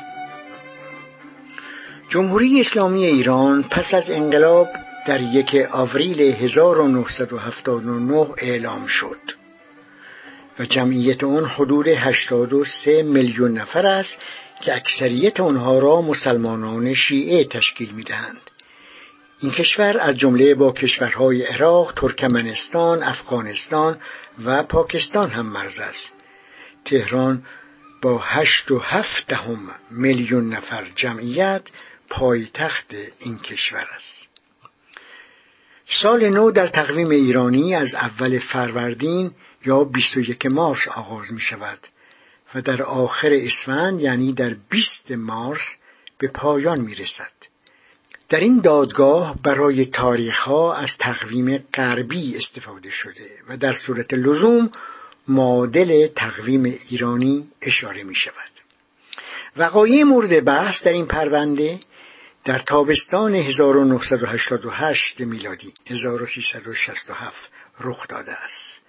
جمهوری 2.09 2.61
اسلامی 2.61 3.05
ایران 3.05 3.63
پس 3.63 3.93
از 3.93 4.03
انقلاب 4.07 4.67
در 5.07 5.21
یک 5.21 5.67
آوریل 5.71 6.21
1979 6.21 8.27
اعلام 8.37 8.87
شد 8.87 9.17
و 10.59 10.65
جمعیت 10.65 11.23
آن 11.23 11.45
حدود 11.45 11.87
83 11.87 13.03
میلیون 13.03 13.57
نفر 13.57 13.85
است 13.85 14.17
که 14.61 14.75
اکثریت 14.75 15.39
آنها 15.39 15.79
را 15.79 16.01
مسلمانان 16.01 16.93
شیعه 16.93 17.43
تشکیل 17.43 17.91
می‌دهند. 17.91 18.41
این 19.39 19.51
کشور 19.51 19.97
از 19.99 20.17
جمله 20.17 20.55
با 20.55 20.71
کشورهای 20.71 21.43
عراق، 21.43 21.93
ترکمنستان، 21.95 23.03
افغانستان 23.03 23.97
و 24.45 24.63
پاکستان 24.63 25.29
هم 25.29 25.45
مرز 25.45 25.79
است. 25.79 26.20
تهران 26.91 27.43
با 28.01 28.17
هشت 28.17 28.71
و 28.71 28.79
هفت 28.79 29.27
دهم 29.27 29.59
میلیون 29.91 30.53
نفر 30.53 30.87
جمعیت 30.95 31.61
پایتخت 32.09 32.95
این 33.19 33.37
کشور 33.37 33.87
است 33.95 34.29
سال 36.01 36.29
نو 36.29 36.51
در 36.51 36.67
تقویم 36.67 37.09
ایرانی 37.09 37.75
از 37.75 37.95
اول 37.95 38.39
فروردین 38.39 39.31
یا 39.65 39.83
21 39.83 40.45
مارس 40.45 40.87
آغاز 40.87 41.33
می 41.33 41.39
شود 41.39 41.79
و 42.55 42.61
در 42.61 42.83
آخر 42.83 43.33
اسفند 43.33 44.01
یعنی 44.01 44.33
در 44.33 44.55
20 44.69 45.11
مارس 45.11 45.77
به 46.17 46.27
پایان 46.27 46.81
می 46.81 46.95
رسد. 46.95 47.31
در 48.29 48.39
این 48.39 48.61
دادگاه 48.61 49.41
برای 49.43 49.85
تاریخها 49.85 50.75
از 50.75 50.89
تقویم 50.99 51.57
غربی 51.73 52.37
استفاده 52.37 52.89
شده 52.89 53.29
و 53.49 53.57
در 53.57 53.73
صورت 53.73 54.13
لزوم 54.13 54.71
معادل 55.31 56.07
تقویم 56.15 56.63
ایرانی 56.89 57.47
اشاره 57.61 58.03
می 58.03 58.15
شود 58.15 58.51
وقایع 59.57 60.03
مورد 60.03 60.45
بحث 60.45 60.83
در 60.83 60.91
این 60.91 61.05
پرونده 61.05 61.79
در 62.45 62.59
تابستان 62.59 63.35
1988 63.35 65.19
میلادی 65.19 65.73
1367 65.87 67.49
رخ 67.81 68.07
داده 68.07 68.31
است. 68.31 68.81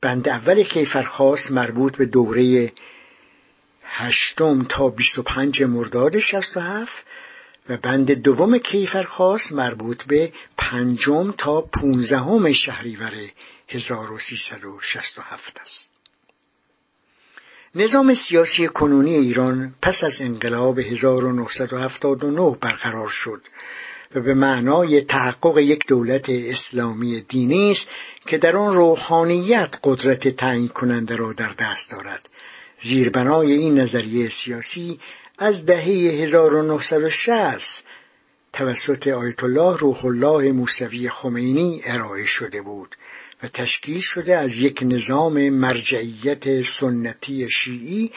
بند 0.00 0.28
اول 0.28 0.62
کیفرخواست 0.62 1.50
مربوط 1.50 1.96
به 1.96 2.06
دوره 2.06 2.72
هشتم 3.84 4.64
تا 4.64 4.88
25 4.88 5.62
مرداد 5.62 6.18
67 6.18 6.92
و 7.68 7.76
بند 7.76 8.12
دوم 8.12 8.58
کیفرخواست 8.58 9.52
مربوط 9.52 10.02
به 10.02 10.32
پنجم 10.58 11.32
تا 11.32 11.60
پونزدهم 11.60 12.52
شهریور 12.52 13.12
1367 13.68 15.60
است. 15.60 15.90
نظام 17.74 18.14
سیاسی 18.14 18.68
کنونی 18.68 19.14
ایران 19.14 19.74
پس 19.82 20.04
از 20.04 20.12
انقلاب 20.20 20.78
1979 20.78 22.56
برقرار 22.60 23.08
شد 23.08 23.42
و 24.14 24.20
به 24.20 24.34
معنای 24.34 25.00
تحقق 25.00 25.58
یک 25.58 25.86
دولت 25.86 26.24
اسلامی 26.28 27.20
دینی 27.20 27.70
است 27.70 27.88
که 28.26 28.38
در 28.38 28.56
آن 28.56 28.74
روحانیت 28.74 29.70
قدرت 29.84 30.28
تعیین 30.28 30.68
کننده 30.68 31.16
را 31.16 31.32
در 31.32 31.52
دست 31.58 31.90
دارد. 31.90 32.28
زیربنای 32.82 33.52
این 33.52 33.78
نظریه 33.78 34.28
سیاسی 34.44 35.00
از 35.38 35.66
دهه 35.66 35.84
1960 36.22 37.84
توسط 38.52 39.08
آیت 39.08 39.44
الله 39.44 39.76
روح 39.76 40.04
الله 40.04 40.52
موسوی 40.52 41.08
خمینی 41.08 41.82
ارائه 41.84 42.26
شده 42.26 42.62
بود. 42.62 42.96
و 43.42 43.48
تشکیل 43.48 44.00
شده 44.00 44.36
از 44.36 44.54
یک 44.54 44.78
نظام 44.82 45.48
مرجعیت 45.48 46.62
سنتی 46.80 47.48
شیعی 47.50 48.12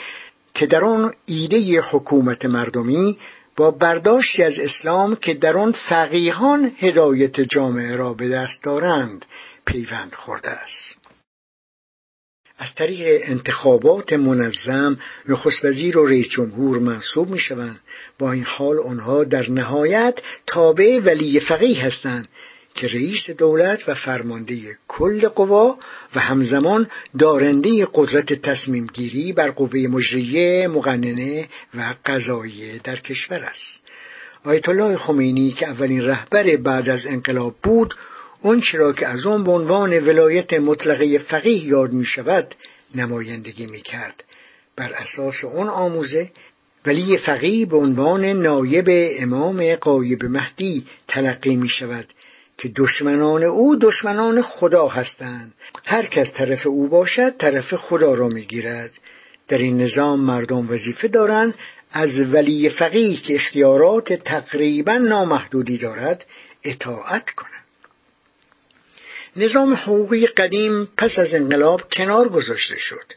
که 0.54 0.66
در 0.66 0.84
آن 0.84 1.14
ایده 1.26 1.82
حکومت 1.82 2.46
مردمی 2.46 3.18
با 3.56 3.72
برداشتی 3.72 4.44
از 4.44 4.60
اسلام 4.60 5.16
که 5.16 5.34
در 5.34 5.58
آن 5.58 5.72
فقیهان 5.90 6.72
هدایت 6.80 7.42
جامعه 7.42 7.96
را 7.96 8.14
به 8.14 8.30
دست 8.30 8.64
دارند 8.64 9.26
پیوند 9.66 10.16
خورده 10.16 10.50
است. 10.50 11.02
از 12.58 12.76
طریق 12.76 13.22
انتخابات 13.24 14.14
منظم 14.14 15.00
نخست 15.30 15.66
وزیر 15.66 15.98
و 15.98 16.06
رئیس 16.06 16.28
جمهور 16.28 16.80
منصوب 16.80 17.30
می 17.30 17.40
شوند 17.40 17.80
با 18.20 18.32
این 18.32 18.44
حال 18.44 18.80
آنها 18.80 19.24
در 19.24 19.50
نهایت 19.50 20.20
تابع 20.48 21.00
ولی 21.00 21.40
فقیه 21.40 21.86
هستند 21.86 22.28
که 22.76 22.88
رئیس 22.88 23.30
دولت 23.30 23.90
و 23.90 23.96
فرمانده 23.96 24.78
کل 24.88 25.28
قوا 25.28 25.78
و 26.16 26.20
همزمان 26.20 26.88
دارنده 27.20 27.88
قدرت 27.94 28.34
تصمیم 28.34 28.88
گیری 28.94 29.34
بر 29.34 29.52
قوه 29.52 29.80
مجریه 29.80 30.68
مقننه 30.68 31.48
و 31.78 31.94
قضاییه 32.06 32.80
در 32.84 32.96
کشور 32.96 33.44
است. 33.44 33.82
آیت 34.46 34.70
الله 34.70 34.98
خمینی 34.98 35.52
که 35.52 35.68
اولین 35.68 36.02
رهبر 36.02 36.56
بعد 36.56 36.90
از 36.90 37.08
انقلاب 37.08 37.56
بود 37.64 37.96
اون 38.42 38.62
چرا 38.62 38.94
که 38.94 39.08
از 39.08 39.26
آن 39.26 39.44
به 39.44 39.52
عنوان 39.52 40.00
ولایت 40.00 40.54
مطلقه 40.54 41.18
فقیه 41.18 41.66
یاد 41.66 41.92
می 41.92 42.06
شود 42.06 42.56
نمایندگی 42.96 43.66
می 43.66 43.82
کرد 43.82 44.24
بر 44.76 44.94
اساس 44.94 45.44
اون 45.44 45.68
آموزه 45.68 46.32
ولی 46.86 47.18
فقیه 47.18 47.66
به 47.66 47.78
عنوان 47.78 48.26
نایب 48.26 48.86
امام 49.20 49.76
قایب 49.76 50.26
مهدی 50.26 50.86
تلقی 51.08 51.56
می 51.56 51.70
شود 51.70 52.06
که 52.62 52.72
دشمنان 52.76 53.44
او 53.44 53.76
دشمنان 53.76 54.42
خدا 54.42 54.88
هستند. 54.88 55.54
هر 55.88 56.06
کس 56.06 56.34
طرف 56.34 56.68
او 56.68 56.88
باشد 56.88 57.38
طرف 57.38 57.74
خدا 57.74 58.14
را 58.14 58.28
می‌گیرد. 58.28 58.92
در 59.48 59.58
این 59.58 59.82
نظام 59.82 60.20
مردم 60.20 60.70
وظیفه 60.70 61.08
دارند. 61.08 61.54
از 61.92 62.20
ولی 62.20 62.70
فقیه 62.70 63.18
که 63.18 63.36
اختیارات 63.36 64.14
تقریبا 64.14 64.98
نامحدودی 64.98 65.78
دارد 65.78 66.26
اطاعت 66.64 67.30
کنند. 67.30 67.52
نظام 69.36 69.74
حقوقی 69.74 70.28
قدیم 70.28 70.88
پس 70.98 71.20
از 71.20 71.34
انقلاب 71.34 71.82
کنار 71.92 72.30
گذاشته 72.30 72.78
شد 72.78 73.14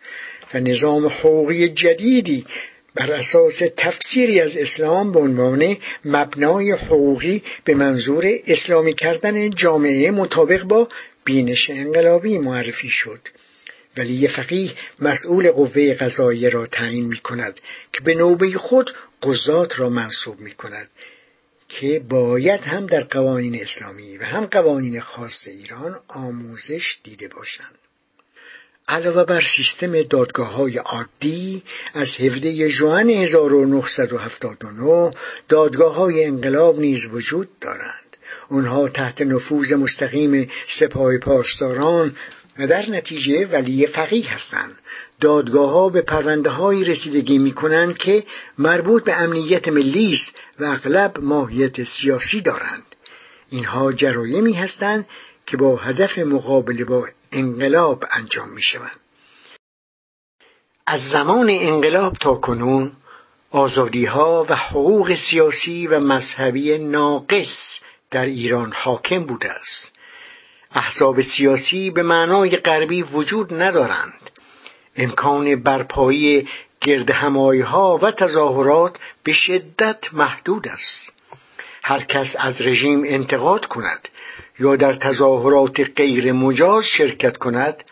و 0.54 0.60
نظام 0.60 1.06
حقوقی 1.06 1.68
جدیدی 1.68 2.46
بر 2.94 3.12
اساس 3.12 3.62
تفسیری 3.76 4.40
از 4.40 4.56
اسلام 4.56 5.12
به 5.12 5.20
عنوان 5.20 5.76
مبنای 6.04 6.72
حقوقی 6.72 7.42
به 7.64 7.74
منظور 7.74 8.24
اسلامی 8.46 8.94
کردن 8.94 9.50
جامعه 9.50 10.10
مطابق 10.10 10.62
با 10.62 10.88
بینش 11.24 11.70
انقلابی 11.70 12.38
معرفی 12.38 12.88
شد. 12.90 13.20
ولی 13.96 14.28
فقیه 14.28 14.72
مسئول 15.00 15.50
قوه 15.50 15.94
قضاییه 15.94 16.48
را 16.48 16.66
تعیین 16.66 17.06
می 17.06 17.16
کند 17.16 17.60
که 17.92 18.00
به 18.04 18.14
نوبه 18.14 18.52
خود 18.52 18.94
قضات 19.22 19.80
را 19.80 19.88
منصوب 19.88 20.40
می 20.40 20.52
کند 20.52 20.90
که 21.68 22.02
باید 22.08 22.60
هم 22.60 22.86
در 22.86 23.02
قوانین 23.02 23.62
اسلامی 23.62 24.18
و 24.18 24.24
هم 24.24 24.46
قوانین 24.46 25.00
خاص 25.00 25.46
ایران 25.46 26.00
آموزش 26.08 26.98
دیده 27.04 27.28
باشند. 27.28 27.83
علاوه 28.88 29.24
بر 29.24 29.42
سیستم 29.56 30.02
دادگاه 30.02 30.52
های 30.52 30.78
عادی 30.78 31.62
از 31.94 32.08
17 32.18 32.68
جوان 32.68 33.10
1979 33.10 35.10
دادگاه 35.48 35.94
های 35.94 36.24
انقلاب 36.24 36.80
نیز 36.80 37.00
وجود 37.12 37.48
دارند. 37.60 38.16
اونها 38.48 38.88
تحت 38.88 39.20
نفوذ 39.20 39.72
مستقیم 39.72 40.50
سپاه 40.80 41.18
پاسداران 41.18 42.16
و 42.58 42.66
در 42.66 42.90
نتیجه 42.90 43.46
ولی 43.46 43.86
فقیه 43.86 44.34
هستند. 44.34 44.78
دادگاه 45.20 45.70
ها 45.70 45.88
به 45.88 46.02
پرونده 46.02 46.50
های 46.50 46.84
رسیدگی 46.84 47.38
می 47.38 47.52
کنند 47.52 47.98
که 47.98 48.24
مربوط 48.58 49.04
به 49.04 49.14
امنیت 49.14 49.68
ملی 49.68 50.12
است 50.12 50.36
و 50.60 50.64
اغلب 50.64 51.20
ماهیت 51.20 51.84
سیاسی 51.84 52.40
دارند. 52.40 52.82
اینها 53.50 53.92
جرایمی 53.92 54.52
هستند 54.52 55.06
که 55.46 55.56
با 55.56 55.76
هدف 55.76 56.18
مقابله 56.18 56.84
با 56.84 57.08
انقلاب 57.34 58.04
انجام 58.10 58.48
می 58.48 58.62
شوند 58.62 59.00
از 60.86 61.00
زمان 61.12 61.50
انقلاب 61.50 62.12
تا 62.20 62.34
کنون 62.34 62.92
آزادی 63.50 64.04
ها 64.04 64.46
و 64.48 64.54
حقوق 64.54 65.14
سیاسی 65.30 65.86
و 65.86 66.00
مذهبی 66.00 66.78
ناقص 66.78 67.80
در 68.10 68.26
ایران 68.26 68.72
حاکم 68.72 69.24
بوده 69.24 69.50
است. 69.52 69.98
احزاب 70.72 71.22
سیاسی 71.22 71.90
به 71.90 72.02
معنای 72.02 72.56
غربی 72.56 73.02
وجود 73.02 73.54
ندارند. 73.54 74.30
امکان 74.96 75.62
برپایی 75.62 76.48
گرد 76.80 77.10
ها 77.10 77.98
و 78.02 78.10
تظاهرات 78.10 78.96
به 79.24 79.32
شدت 79.32 80.04
محدود 80.12 80.68
است. 80.68 81.12
هر 81.82 82.00
کس 82.00 82.36
از 82.38 82.60
رژیم 82.60 83.02
انتقاد 83.06 83.66
کند. 83.66 84.08
یا 84.58 84.76
در 84.76 84.94
تظاهرات 84.94 85.80
غیر 85.96 86.32
مجاز 86.32 86.84
شرکت 86.98 87.36
کند 87.36 87.84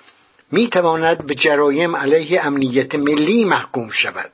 می 0.53 0.69
تواند 0.69 1.27
به 1.27 1.35
جرایم 1.35 1.97
علیه 1.97 2.47
امنیت 2.47 2.95
ملی 2.95 3.45
محکوم 3.45 3.91
شود. 3.91 4.33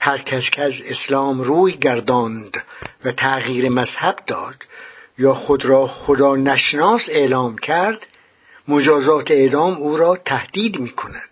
هر 0.00 0.18
کس 0.18 0.50
که 0.52 0.62
از 0.62 0.72
اسلام 0.84 1.40
روی 1.40 1.72
گرداند 1.72 2.64
و 3.04 3.12
تغییر 3.12 3.68
مذهب 3.68 4.16
داد 4.26 4.54
یا 5.18 5.34
خود 5.34 5.64
را 5.64 5.86
خدا 5.86 6.36
نشناس 6.36 7.00
اعلام 7.08 7.58
کرد 7.58 8.06
مجازات 8.68 9.30
اعدام 9.30 9.74
او 9.74 9.96
را 9.96 10.16
تهدید 10.16 10.78
می 10.78 10.90
کند 10.90 11.28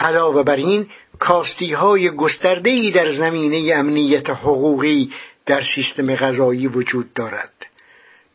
علاوه 0.00 0.42
بر 0.42 0.56
این 0.56 0.88
کاستی 1.18 1.72
های 1.72 2.10
گسترده 2.10 2.90
در 2.90 3.12
زمینه 3.12 3.74
امنیت 3.74 4.30
حقوقی 4.30 5.12
در 5.46 5.62
سیستم 5.74 6.14
غذایی 6.14 6.66
وجود 6.66 7.14
دارد. 7.14 7.53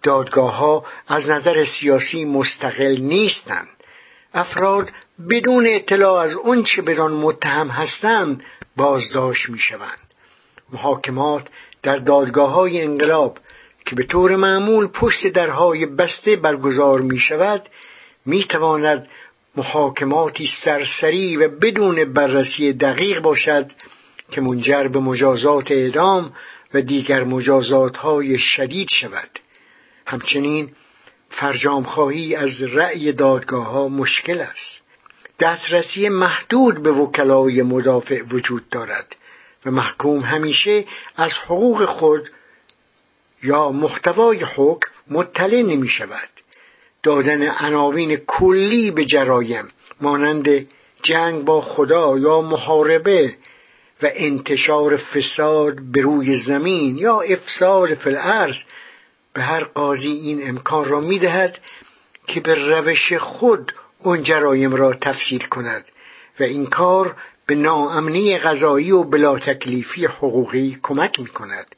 دادگاه 0.04 0.56
ها 0.56 0.86
از 1.08 1.30
نظر 1.30 1.66
سیاسی 1.66 2.26
مستقل 2.26 2.98
نیستند. 3.02 3.68
افراد 4.34 4.90
بدون 5.30 5.68
اطلاع 5.68 6.24
از 6.24 6.36
چه 6.76 6.82
بدان 6.82 7.12
متهم 7.12 7.68
هستند 7.68 8.44
بازداشت 8.76 9.50
می 9.50 9.60
شوند 9.60 10.00
محاکمات 10.74 11.48
در 11.84 11.98
دادگاه 11.98 12.52
های 12.52 12.82
انقلاب 12.82 13.38
که 13.86 13.96
به 13.96 14.04
طور 14.04 14.36
معمول 14.36 14.88
پشت 14.88 15.28
درهای 15.28 15.86
بسته 15.86 16.36
برگزار 16.36 17.02
می 17.02 17.18
شود 17.18 17.62
می 18.26 18.44
تواند 18.44 19.10
محاکماتی 19.56 20.50
سرسری 20.64 21.38
و 21.38 21.48
بدون 21.48 22.14
بررسی 22.14 22.74
دقیق 22.74 23.22
باشد 23.22 23.72
که 24.32 24.42
منجر 24.42 24.88
به 24.88 25.00
مجازات 25.00 25.72
اعدام 25.72 26.34
و 26.74 26.82
دیگر 26.82 27.24
مجازات 27.24 27.98
های 27.98 28.38
شدید 28.38 28.88
شود. 29.02 29.30
همچنین 30.10 30.72
فرجام 31.30 31.84
خواهی 31.84 32.36
از 32.36 32.62
رأی 32.62 33.12
دادگاه 33.12 33.68
ها 33.68 33.88
مشکل 33.88 34.42
است. 34.42 34.84
دسترسی 35.40 36.10
محدود 36.10 36.84
به 36.84 36.92
وکلای 36.92 37.62
مدافع 37.62 38.22
وجود 38.22 38.70
دارد 38.70 39.16
و 39.66 39.72
محکوم 39.72 40.20
همیشه 40.20 40.86
از 41.16 41.32
حقوق 41.46 41.86
خود 41.86 42.30
یا 43.44 43.70
محتوای 43.70 44.46
حکم 44.56 44.90
مطلع 45.12 45.62
نمی 45.62 45.88
شود. 45.88 46.30
دادن 47.04 47.48
عناوین 47.50 48.16
کلی 48.16 48.92
به 48.92 49.06
جرایم 49.06 49.70
مانند 50.02 50.68
جنگ 51.04 51.46
با 51.46 51.62
خدا 51.62 52.18
یا 52.18 52.42
محاربه 52.42 53.36
و 54.04 54.10
انتشار 54.14 54.98
فساد 54.98 55.76
به 55.92 56.02
روی 56.02 56.38
زمین 56.38 56.98
یا 56.98 57.22
افساد 57.22 57.94
فی 57.94 58.10
به 59.40 59.46
هر 59.46 59.64
قاضی 59.64 60.08
این 60.08 60.50
امکان 60.50 60.86
را 60.86 61.00
می‌دهد 61.00 61.60
که 62.28 62.40
به 62.40 62.56
روش 62.56 63.14
خود 63.14 63.74
اون 64.04 64.24
جرایم 64.24 64.76
را 64.76 64.94
تفسیر 64.94 65.48
کند 65.48 65.86
و 66.40 66.44
این 66.44 66.66
کار 66.66 67.16
به 67.46 67.56
ناامنی 67.56 68.38
غذایی 68.38 68.92
و 68.92 69.04
بلا 69.04 69.40
تکلیفی 69.40 70.06
حقوقی 70.06 70.78
کمک 70.84 71.20
می 71.20 71.28
کند 71.28 71.76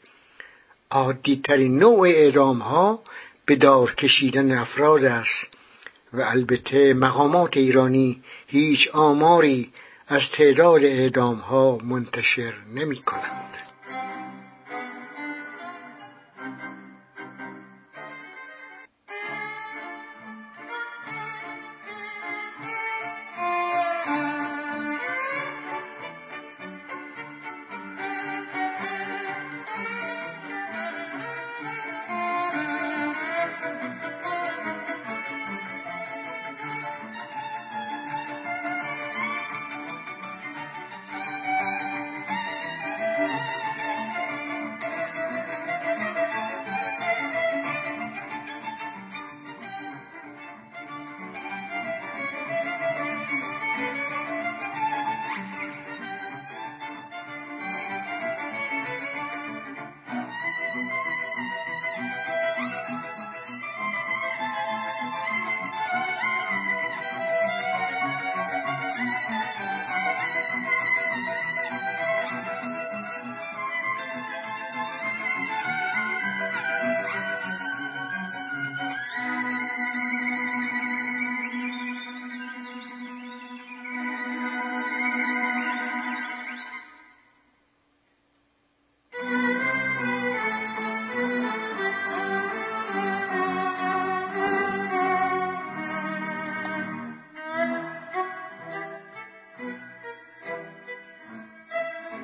عادی 0.92 1.42
ترین 1.44 1.80
نوع 1.80 2.08
اعدام 2.08 2.60
ها 2.60 3.00
به 3.46 3.56
دار 3.56 3.96
کشیدن 3.96 4.58
افراد 4.58 5.06
است 5.06 5.58
و 6.14 6.22
البته 6.22 6.94
مقامات 6.94 7.58
ایرانی 7.58 8.24
هیچ 8.48 8.90
آماری 8.94 9.72
از 10.08 10.22
تعداد 10.34 10.84
اعدام 10.84 11.36
ها 11.36 11.78
منتشر 11.84 12.54
نمی 12.76 13.02
کنند. 13.02 13.71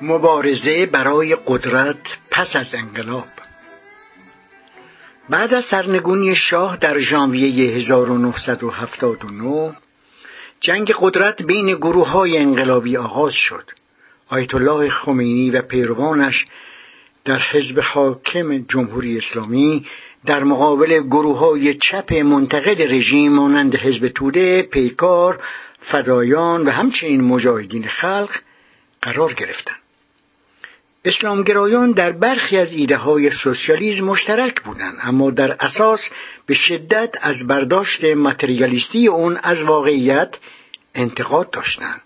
مبارزه 0.08 0.86
برای 0.86 1.36
قدرت 1.46 2.18
پس 2.30 2.56
از 2.56 2.74
انقلاب 2.74 3.28
بعد 5.30 5.54
از 5.54 5.64
سرنگونی 5.64 6.36
شاه 6.36 6.76
در 6.76 6.98
ژانویه 6.98 7.70
1979 7.76 9.72
جنگ 10.60 10.92
قدرت 11.00 11.42
بین 11.42 11.74
گروه 11.76 12.08
های 12.08 12.38
انقلابی 12.38 12.96
آغاز 12.96 13.32
شد 13.32 13.64
آیت 14.28 14.54
الله 14.54 14.90
خمینی 14.90 15.50
و 15.50 15.62
پیروانش 15.62 16.46
در 17.24 17.38
حزب 17.38 17.80
حاکم 17.80 18.58
جمهوری 18.58 19.18
اسلامی 19.18 19.86
در 20.26 20.44
مقابل 20.44 21.00
گروه 21.02 21.38
های 21.38 21.74
چپ 21.74 22.12
منتقد 22.12 22.82
رژیم 22.82 23.32
مانند 23.32 23.76
حزب 23.76 24.08
توده، 24.08 24.62
پیکار، 24.62 25.40
فدایان 25.80 26.66
و 26.66 26.70
همچنین 26.70 27.20
مجاهدین 27.20 27.88
خلق 27.88 28.30
قرار 29.02 29.34
گرفتند. 29.34 29.77
اسلامگرایان 31.08 31.92
در 31.92 32.12
برخی 32.12 32.56
از 32.56 32.72
ایده 32.72 32.96
های 32.96 33.30
سوسیالیسم 33.30 34.04
مشترک 34.04 34.62
بودند 34.62 34.98
اما 35.02 35.30
در 35.30 35.56
اساس 35.60 36.00
به 36.46 36.54
شدت 36.54 37.14
از 37.20 37.46
برداشت 37.46 38.04
متریالیستی 38.04 39.06
اون 39.06 39.36
از 39.42 39.62
واقعیت 39.62 40.36
انتقاد 40.94 41.50
داشتند. 41.50 42.00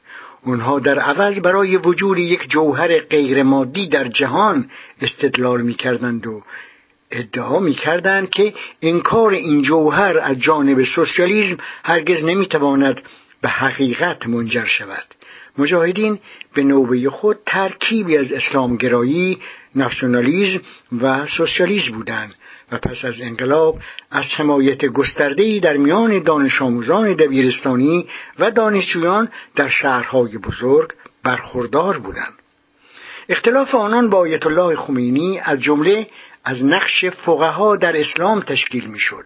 اونها 0.45 0.79
در 0.79 0.99
عوض 0.99 1.41
برای 1.41 1.77
وجود 1.77 2.19
یک 2.19 2.49
جوهر 2.51 2.99
غیرمادی 2.99 3.89
در 3.89 4.09
جهان 4.09 4.71
استدلال 5.01 5.63
می‌کردند 5.63 6.27
و 6.27 6.43
ادعا 7.11 7.59
می‌کردند 7.59 8.31
که 8.31 8.55
انکار 8.83 9.31
این 9.31 9.63
جوهر 9.63 10.19
از 10.19 10.39
جانب 10.39 10.85
سوسیالیسم 10.85 11.57
هرگز 11.85 12.25
نمی‌تواند 12.25 13.01
به 13.41 13.49
حقیقت 13.49 14.27
منجر 14.27 14.67
شود. 14.67 15.05
مجاهدین 15.59 16.19
به 16.55 16.63
نوبه 16.63 17.11
خود 17.11 17.39
ترکیبی 17.47 18.17
از 18.17 18.33
اسلامگرایی، 18.33 19.39
ناسیونالیزم 19.75 20.61
و 21.03 21.27
سوسیالیسم 21.27 21.93
بودند 21.93 22.35
و 22.73 22.79
پس 22.79 23.05
از 23.05 23.15
انقلاب 23.21 23.79
از 24.11 24.25
حمایت 24.37 24.85
گسترده‌ای 24.87 25.61
در 25.61 25.77
میان 25.77 26.23
دانش 26.23 26.63
آموزان 26.63 27.13
دبیرستانی 27.15 28.09
و 28.39 28.51
دانشجویان 28.51 29.29
در 29.57 29.69
شهرهای 29.69 30.39
بزرگ 30.39 30.91
برخوردار 31.25 31.99
بودند. 31.99 32.35
اختلاف 33.29 33.75
آنان 33.75 34.11
با 34.11 34.19
آیت 34.19 34.47
الله 34.47 34.77
خمینی 34.77 35.41
از 35.45 35.61
جمله 35.61 36.07
از 36.45 36.65
نقش 36.65 37.05
فقها 37.05 37.77
در 37.77 37.97
اسلام 37.97 38.41
تشکیل 38.41 38.85
می‌شد. 38.85 39.25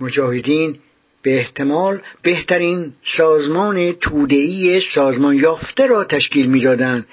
مجاهدین 0.00 0.78
به 1.26 1.38
احتمال 1.38 2.00
بهترین 2.22 2.92
سازمان 3.16 3.92
توده‌ای 3.92 4.80
سازمان 4.94 5.36
یافته 5.36 5.86
را 5.86 6.04
تشکیل 6.04 6.46
می‌دادند 6.46 7.06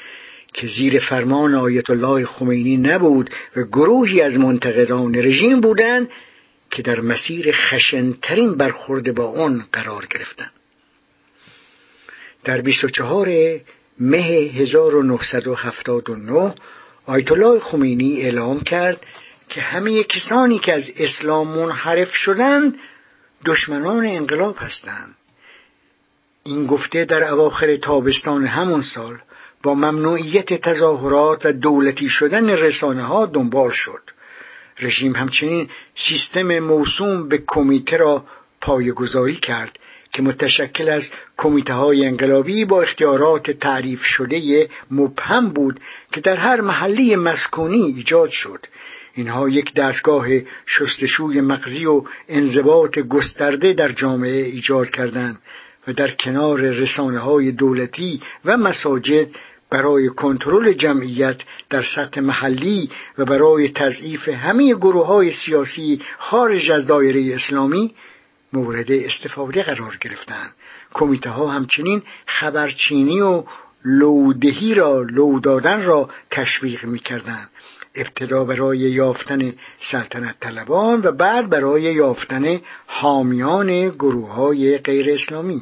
که 0.53 0.67
زیر 0.67 0.99
فرمان 0.99 1.55
آیت 1.55 1.89
الله 1.89 2.25
خمینی 2.25 2.77
نبود 2.77 3.29
و 3.55 3.63
گروهی 3.63 4.21
از 4.21 4.37
منتقدان 4.37 5.15
رژیم 5.15 5.61
بودند 5.61 6.09
که 6.71 6.81
در 6.81 6.99
مسیر 6.99 7.51
خشنترین 7.51 8.57
برخورد 8.57 9.15
با 9.15 9.31
آن 9.31 9.65
قرار 9.71 10.05
گرفتند. 10.05 10.51
در 12.43 12.61
24 12.61 13.29
مه 13.99 14.17
1979 14.17 16.53
آیت 17.05 17.31
الله 17.31 17.59
خمینی 17.59 18.21
اعلام 18.21 18.59
کرد 18.59 19.05
که 19.49 19.61
همه 19.61 20.03
کسانی 20.03 20.59
که 20.59 20.73
از 20.73 20.91
اسلام 20.97 21.47
منحرف 21.47 22.13
شدند 22.13 22.75
دشمنان 23.45 24.05
انقلاب 24.05 24.55
هستند. 24.59 25.15
این 26.43 26.67
گفته 26.67 27.05
در 27.05 27.23
اواخر 27.33 27.75
تابستان 27.75 28.45
همون 28.45 28.81
سال 28.81 29.17
با 29.63 29.73
ممنوعیت 29.73 30.53
تظاهرات 30.53 31.45
و 31.45 31.53
دولتی 31.53 32.09
شدن 32.09 32.49
رسانه 32.49 33.03
ها 33.03 33.25
دنبال 33.25 33.71
شد. 33.71 34.01
رژیم 34.79 35.15
همچنین 35.15 35.69
سیستم 36.07 36.59
موسوم 36.59 37.29
به 37.29 37.43
کمیته 37.47 37.97
را 37.97 38.23
پایگذاری 38.61 39.35
کرد 39.35 39.79
که 40.13 40.21
متشکل 40.21 40.89
از 40.89 41.03
کمیته 41.37 41.73
های 41.73 42.05
انقلابی 42.05 42.65
با 42.65 42.81
اختیارات 42.81 43.51
تعریف 43.51 44.03
شده 44.03 44.69
مبهم 44.91 45.49
بود 45.49 45.79
که 46.11 46.21
در 46.21 46.35
هر 46.35 46.61
محلی 46.61 47.15
مسکونی 47.15 47.81
ایجاد 47.81 48.29
شد. 48.29 48.65
اینها 49.13 49.49
یک 49.49 49.73
دستگاه 49.73 50.27
شستشوی 50.65 51.41
مغزی 51.41 51.85
و 51.85 52.03
انضباط 52.27 52.99
گسترده 52.99 53.73
در 53.73 53.91
جامعه 53.91 54.43
ایجاد 54.43 54.89
کردند 54.89 55.39
و 55.87 55.93
در 55.93 56.11
کنار 56.11 56.59
رسانه 56.59 57.19
های 57.19 57.51
دولتی 57.51 58.21
و 58.45 58.57
مساجد 58.57 59.27
برای 59.69 60.09
کنترل 60.09 60.73
جمعیت 60.73 61.37
در 61.69 61.83
سطح 61.95 62.21
محلی 62.21 62.89
و 63.17 63.25
برای 63.25 63.69
تضعیف 63.69 64.29
همه 64.29 64.73
گروه 64.73 65.05
های 65.05 65.31
سیاسی 65.31 66.01
خارج 66.17 66.71
از 66.71 66.87
دایره 66.87 67.33
اسلامی 67.35 67.95
مورد 68.53 68.91
استفاده 68.91 69.63
قرار 69.63 69.97
گرفتند 70.01 70.51
کمیته 70.93 71.29
ها 71.29 71.47
همچنین 71.47 72.03
خبرچینی 72.25 73.21
و 73.21 73.43
لودهی 73.85 74.73
را 74.73 75.01
لو 75.01 75.39
دادن 75.39 75.83
را 75.83 76.09
تشویق 76.31 76.85
می 76.85 76.99
کردن. 76.99 77.49
ابتدا 77.95 78.45
برای 78.45 78.77
یافتن 78.77 79.53
سلطنت 79.91 80.35
طلبان 80.39 81.01
و 81.01 81.11
بعد 81.11 81.49
برای 81.49 81.81
یافتن 81.81 82.61
حامیان 82.87 83.89
گروه 83.89 84.33
های 84.33 84.77
غیر 84.77 85.13
اسلامی. 85.13 85.61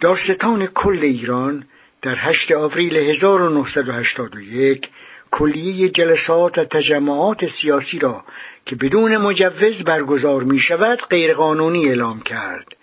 داستان 0.00 0.66
کل 0.66 0.98
ایران 1.02 1.64
در 2.02 2.14
8 2.18 2.52
آوریل 2.52 2.96
1981 2.96 4.88
کلیه 5.30 5.88
جلسات 5.88 6.58
و 6.58 6.64
تجمعات 6.64 7.46
سیاسی 7.46 7.98
را 7.98 8.24
که 8.66 8.76
بدون 8.76 9.16
مجوز 9.16 9.84
برگزار 9.84 10.42
می 10.42 10.58
شود 10.58 10.98
غیرقانونی 11.10 11.88
اعلام 11.88 12.20
کرد. 12.20 12.76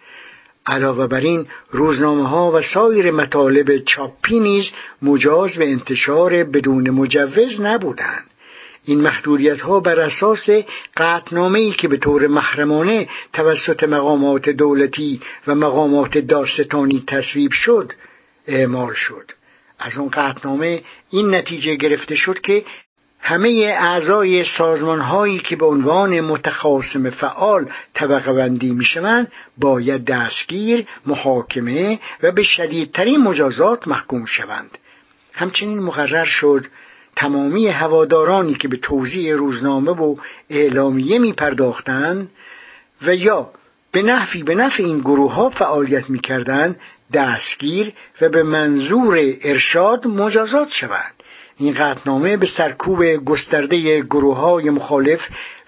علاوه 0.66 1.08
بر 1.08 1.20
این 1.20 1.48
روزنامه 1.72 2.30
ها 2.30 2.52
و 2.52 2.62
سایر 2.62 3.12
مطالب 3.12 3.78
چاپی 3.78 4.40
نیز 4.40 4.66
مجاز 5.02 5.58
به 5.58 5.72
انتشار 5.72 6.44
بدون 6.44 6.90
مجوز 6.90 7.62
نبودند. 7.62 8.30
این 8.86 9.02
محدودیت 9.02 9.62
ها 9.62 9.80
بر 9.80 10.00
اساس 10.00 10.50
قطنامه 10.98 11.60
ای 11.60 11.72
که 11.72 11.88
به 11.88 11.98
طور 11.98 12.28
محرمانه 12.28 13.08
توسط 13.34 13.84
مقامات 13.84 14.50
دولتی 14.50 15.22
و 15.48 15.56
مقامات 15.56 16.18
داستانی 16.18 17.04
تصویب 17.08 17.52
شد 17.52 17.94
اعمال 18.48 18.94
شد. 18.94 19.32
از 19.80 19.98
اون 19.98 20.10
قطنامه 20.10 20.84
این 21.10 21.36
نتیجه 21.36 21.76
گرفته 21.76 22.16
شد 22.16 22.42
که 22.42 22.66
همه 23.26 23.76
اعضای 23.80 24.46
سازمان 24.58 25.02
هایی 25.02 25.40
که 25.40 25.56
به 25.56 25.66
عنوان 25.66 26.22
متخاصم 26.22 27.10
فعال 27.10 27.70
طبقه 27.94 28.34
بندی 28.34 28.72
می 28.72 28.86
شوند 28.86 29.32
باید 29.58 30.06
دستگیر، 30.06 30.86
محاکمه 31.06 32.00
و 32.24 32.32
به 32.32 32.44
شدیدترین 32.44 33.24
مجازات 33.24 33.88
محکوم 33.88 34.26
شوند. 34.26 34.78
همچنین 35.34 35.80
مقرر 35.80 36.26
شد 36.26 36.66
تمامی 37.16 37.68
هوادارانی 37.68 38.54
که 38.54 38.68
به 38.68 38.78
توضیح 38.78 39.34
روزنامه 39.34 39.92
و 39.92 40.16
اعلامیه 40.50 41.20
می 41.20 41.34
پرداختند 41.34 42.32
و 43.02 43.16
یا 43.16 43.50
به 43.92 44.02
نحوی 44.02 44.44
به 44.44 44.56
نفع 44.56 44.84
این 44.84 45.00
گروه 45.00 45.34
ها 45.34 45.50
فعالیت 45.50 46.10
می 46.10 46.22
دستگیر 47.14 47.94
و 48.22 48.30
به 48.30 48.44
منظور 48.44 49.18
ارشاد 49.44 50.08
مجازات 50.08 50.70
شوند 50.70 51.23
این 51.58 51.74
قطنامه 51.74 52.38
به 52.38 52.48
سرکوب 52.58 53.06
گسترده 53.06 54.02
گروه 54.02 54.38
های 54.38 54.70
مخالف 54.70 55.20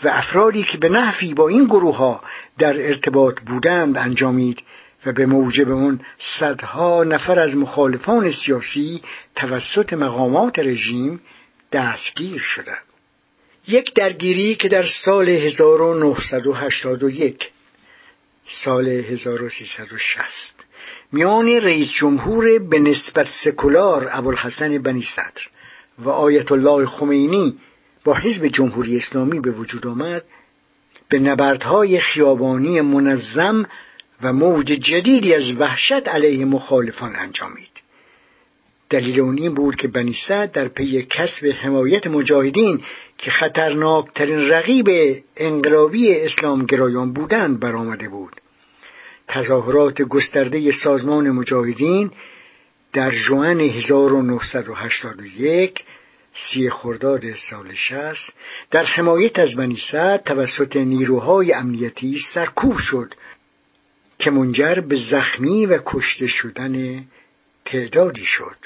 و 0.04 0.08
افرادی 0.08 0.64
که 0.64 0.78
به 0.78 0.90
نحوی 0.90 1.34
با 1.34 1.48
این 1.48 1.66
گروه 1.66 1.98
ها 1.98 2.22
در 2.58 2.88
ارتباط 2.88 3.40
بودند 3.40 3.98
انجامید 3.98 4.64
و 5.06 5.12
به 5.12 5.26
موجب 5.26 5.72
اون 5.72 6.00
صدها 6.40 7.04
نفر 7.04 7.40
از 7.40 7.56
مخالفان 7.56 8.32
سیاسی 8.32 9.02
توسط 9.36 9.94
مقامات 9.94 10.60
رژیم 10.60 11.20
دستگیر 11.72 12.42
شدند 12.42 12.84
یک 13.68 13.94
درگیری 13.94 14.56
که 14.56 14.68
در 14.68 14.86
سال 15.06 15.30
1981 15.30 17.50
سال 18.64 18.88
1360 18.88 20.56
میان 21.12 21.48
رئیس 21.48 21.92
جمهور 21.92 22.60
به 22.60 22.80
نسبت 22.80 23.28
سکولار 23.44 24.08
ابوالحسن 24.12 24.78
بنی 24.78 25.04
صدر 25.16 25.42
و 26.00 26.10
آیت 26.10 26.52
الله 26.52 26.86
خمینی 26.86 27.58
با 28.04 28.14
حزب 28.14 28.48
جمهوری 28.48 28.98
اسلامی 28.98 29.40
به 29.40 29.52
وجود 29.52 29.88
آمد 29.88 30.24
به 31.10 31.20
نبردهای 31.20 32.00
خیابانی 32.00 32.82
منظم 32.82 33.66
و 34.22 34.34
موج 34.34 34.66
جدیدی 34.66 35.34
از 35.34 35.52
وحشت 35.60 36.08
علیه 36.08 36.46
مخالفان 36.46 37.16
انجامید. 37.16 37.70
دلیل 38.90 39.20
اون 39.20 39.38
این 39.38 39.54
بود 39.54 39.76
که 39.76 39.88
بنی 39.88 40.16
در 40.54 40.68
پی 40.68 41.04
کسب 41.10 41.46
حمایت 41.46 42.08
مجاهدین 42.08 42.82
که 43.18 43.32
خطرناکترین 43.32 44.50
رقیب 44.50 44.88
انقلابی 45.38 46.16
اسلامگرایان 46.16 47.14
بودند 47.14 47.60
برآمده 47.60 48.10
بود. 48.10 48.34
تظاهرات 49.28 50.02
گسترده 50.02 50.72
سازمان 50.72 51.30
مجاهدین 51.30 52.12
در 52.96 53.12
جوان 53.12 53.62
1981 53.62 55.84
سی 56.36 56.70
خرداد 56.70 57.22
سال 57.50 57.74
60 57.74 58.34
در 58.72 58.86
حمایت 58.86 59.40
از 59.40 59.56
بنی 59.56 59.78
سعد 59.92 60.24
توسط 60.24 60.76
نیروهای 60.76 61.54
امنیتی 61.54 62.18
سرکوب 62.34 62.78
شد 62.78 63.14
که 64.20 64.32
منجر 64.32 64.76
به 64.76 64.96
زخمی 64.96 65.66
و 65.66 65.80
کشته 65.86 66.28
شدن 66.28 67.04
تعدادی 67.66 68.26
شد. 68.26 68.58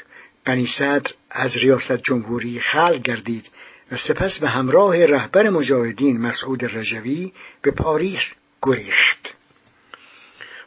بنی 0.45 0.67
صدر 0.77 1.11
از 1.29 1.57
ریاست 1.57 2.03
جمهوری 2.03 2.59
خلق 2.59 3.01
گردید 3.01 3.49
و 3.91 3.97
سپس 3.97 4.39
به 4.39 4.49
همراه 4.49 5.05
رهبر 5.05 5.49
مجاهدین 5.49 6.21
مسعود 6.21 6.77
رجوی 6.77 7.31
به 7.61 7.71
پاریس 7.71 8.33
گریخت. 8.61 9.38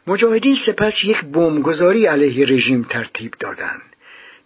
مجاهدین 0.07 0.55
سپس 0.65 0.93
یک 1.03 1.21
بمبگذاری 1.21 2.05
علیه 2.05 2.45
رژیم 2.45 2.85
ترتیب 2.89 3.33
دادند. 3.39 3.81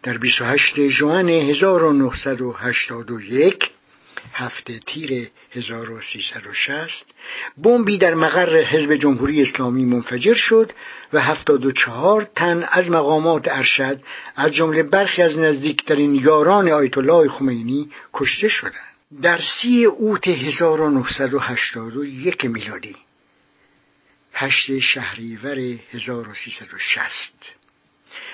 در 0.04 0.18
28 0.18 0.88
ژوئن 0.88 1.30
1981 1.30 3.70
هفته 4.34 4.80
تیر 4.80 5.30
1360 5.52 7.06
بمبی 7.64 7.98
در 7.98 8.14
مقر 8.14 8.62
حزب 8.62 8.96
جمهوری 8.96 9.42
اسلامی 9.42 9.86
منفجر 9.86 10.34
شد 10.34 10.72
و 11.14 11.22
74 11.22 12.28
تن 12.36 12.66
از 12.72 12.90
مقامات 12.90 13.48
ارشد 13.48 14.02
از 14.36 14.54
جمله 14.54 14.84
برخی 14.84 15.22
از 15.22 15.40
نزدیکترین 15.40 16.16
یاران 16.16 16.70
آیت 16.70 16.98
الله 16.98 17.30
خمینی 17.30 17.90
کشته 18.14 18.48
شدند. 18.48 18.74
در 19.22 19.40
سی 19.62 19.86
اوت 19.86 20.28
1981 20.28 22.46
میلادی 22.46 22.96
هشت 24.40 24.80
شهریور 24.80 25.60
1360 25.94 27.56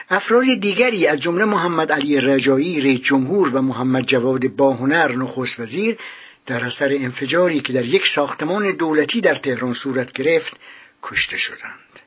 افراد 0.09 0.45
دیگری 0.61 1.07
از 1.07 1.21
جمله 1.21 1.45
محمد 1.45 1.91
علی 1.91 2.21
رجایی 2.21 2.81
رئیس 2.81 3.01
جمهور 3.01 3.49
و 3.55 3.61
محمد 3.61 4.05
جواد 4.05 4.47
باهنر 4.47 5.11
نخست 5.11 5.59
وزیر 5.59 5.97
در 6.45 6.65
اثر 6.65 6.85
انفجاری 6.85 7.61
که 7.61 7.73
در 7.73 7.85
یک 7.85 8.01
ساختمان 8.15 8.75
دولتی 8.75 9.21
در 9.21 9.35
تهران 9.35 9.73
صورت 9.73 10.11
گرفت 10.13 10.57
کشته 11.03 11.37
شدند. 11.37 11.99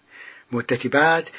مدتی 0.52 0.88
بعد 0.88 1.30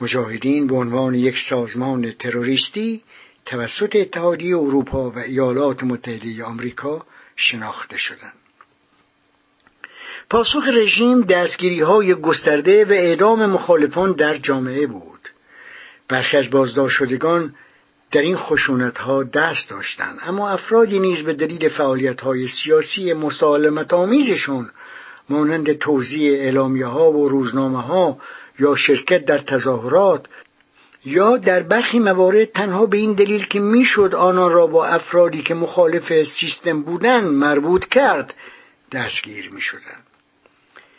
مجاهدین 0.00 0.66
به 0.66 0.74
عنوان 0.74 1.14
یک 1.14 1.36
سازمان 1.50 2.12
تروریستی 2.12 3.02
توسط 3.46 3.96
اتحادیه 3.96 4.56
اروپا 4.56 5.10
و 5.10 5.18
ایالات 5.18 5.82
متحده 5.84 6.44
آمریکا 6.44 7.06
شناخته 7.36 7.96
شدند. 7.96 8.45
پاسخ 10.30 10.62
رژیم 10.72 11.20
دستگیری 11.20 11.80
های 11.80 12.14
گسترده 12.14 12.84
و 12.84 12.92
اعدام 12.92 13.46
مخالفان 13.46 14.12
در 14.12 14.36
جامعه 14.36 14.86
بود. 14.86 15.20
برخی 16.08 16.36
از 16.36 16.50
بازداشت 16.50 16.96
شدگان 16.96 17.54
در 18.12 18.20
این 18.22 18.36
خشونت 18.36 18.98
ها 18.98 19.22
دست 19.22 19.70
داشتند 19.70 20.18
اما 20.22 20.50
افرادی 20.50 20.98
نیز 20.98 21.22
به 21.22 21.32
دلیل 21.32 21.68
فعالیت 21.68 22.20
های 22.20 22.48
سیاسی 22.48 23.12
مسالمت 23.12 23.94
آمیزشون 23.94 24.70
مانند 25.28 25.72
توزیع 25.72 26.32
اعلامیه 26.32 26.86
ها 26.86 27.12
و 27.12 27.28
روزنامه 27.28 27.82
ها 27.82 28.18
یا 28.58 28.76
شرکت 28.76 29.24
در 29.24 29.38
تظاهرات 29.38 30.26
یا 31.04 31.36
در 31.36 31.62
برخی 31.62 31.98
موارد 31.98 32.44
تنها 32.44 32.86
به 32.86 32.96
این 32.96 33.12
دلیل 33.12 33.46
که 33.46 33.60
می‌شد 33.60 34.14
آنان 34.14 34.52
را 34.52 34.66
با 34.66 34.86
افرادی 34.86 35.42
که 35.42 35.54
مخالف 35.54 36.12
سیستم 36.40 36.82
بودند 36.82 37.24
مربوط 37.24 37.84
کرد 37.84 38.34
دستگیر 38.92 39.50
می 39.52 39.60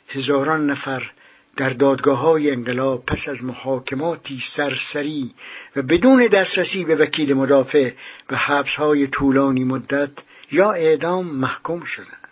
هزاران 0.08 0.70
نفر 0.70 1.12
در 1.58 1.70
دادگاه 1.70 2.18
های 2.18 2.52
انقلاب 2.52 3.06
پس 3.06 3.28
از 3.30 3.44
محاکماتی 3.44 4.40
سرسری 4.56 5.32
و 5.76 5.82
بدون 5.82 6.28
دسترسی 6.28 6.84
به 6.84 6.96
وکیل 6.96 7.34
مدافع 7.34 7.92
و 8.30 8.36
حبس 8.36 8.76
های 8.76 9.08
طولانی 9.08 9.64
مدت 9.64 10.12
یا 10.52 10.72
اعدام 10.72 11.28
محکوم 11.28 11.84
شدند. 11.84 12.28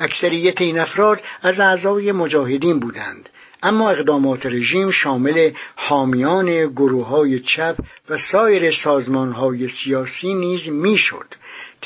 اکثریت 0.00 0.60
این 0.60 0.78
افراد 0.78 1.22
از 1.42 1.60
اعضای 1.60 2.12
مجاهدین 2.12 2.80
بودند 2.80 3.28
اما 3.62 3.90
اقدامات 3.90 4.46
رژیم 4.46 4.90
شامل 4.90 5.50
حامیان 5.76 6.66
گروه 6.66 7.06
های 7.06 7.40
چپ 7.40 7.76
و 8.08 8.18
سایر 8.32 8.74
سازمان 8.84 9.32
های 9.32 9.68
سیاسی 9.68 10.34
نیز 10.34 10.68
می‌شد. 10.68 11.26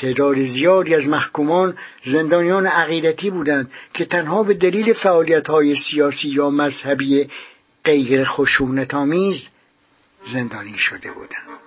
تعداد 0.01 0.45
زیادی 0.45 0.95
از 0.95 1.07
محکومان 1.07 1.77
زندانیان 2.05 2.67
عقیدتی 2.67 3.29
بودند 3.29 3.71
که 3.93 4.05
تنها 4.05 4.43
به 4.43 4.53
دلیل 4.53 4.93
فعالیت 4.93 5.47
های 5.47 5.75
سیاسی 5.75 6.29
یا 6.29 6.49
مذهبی 6.49 7.29
غیر 7.85 8.23
خشونتآمیز 8.23 9.47
زندانی 10.33 10.77
شده 10.77 11.11
بودند. 11.11 11.60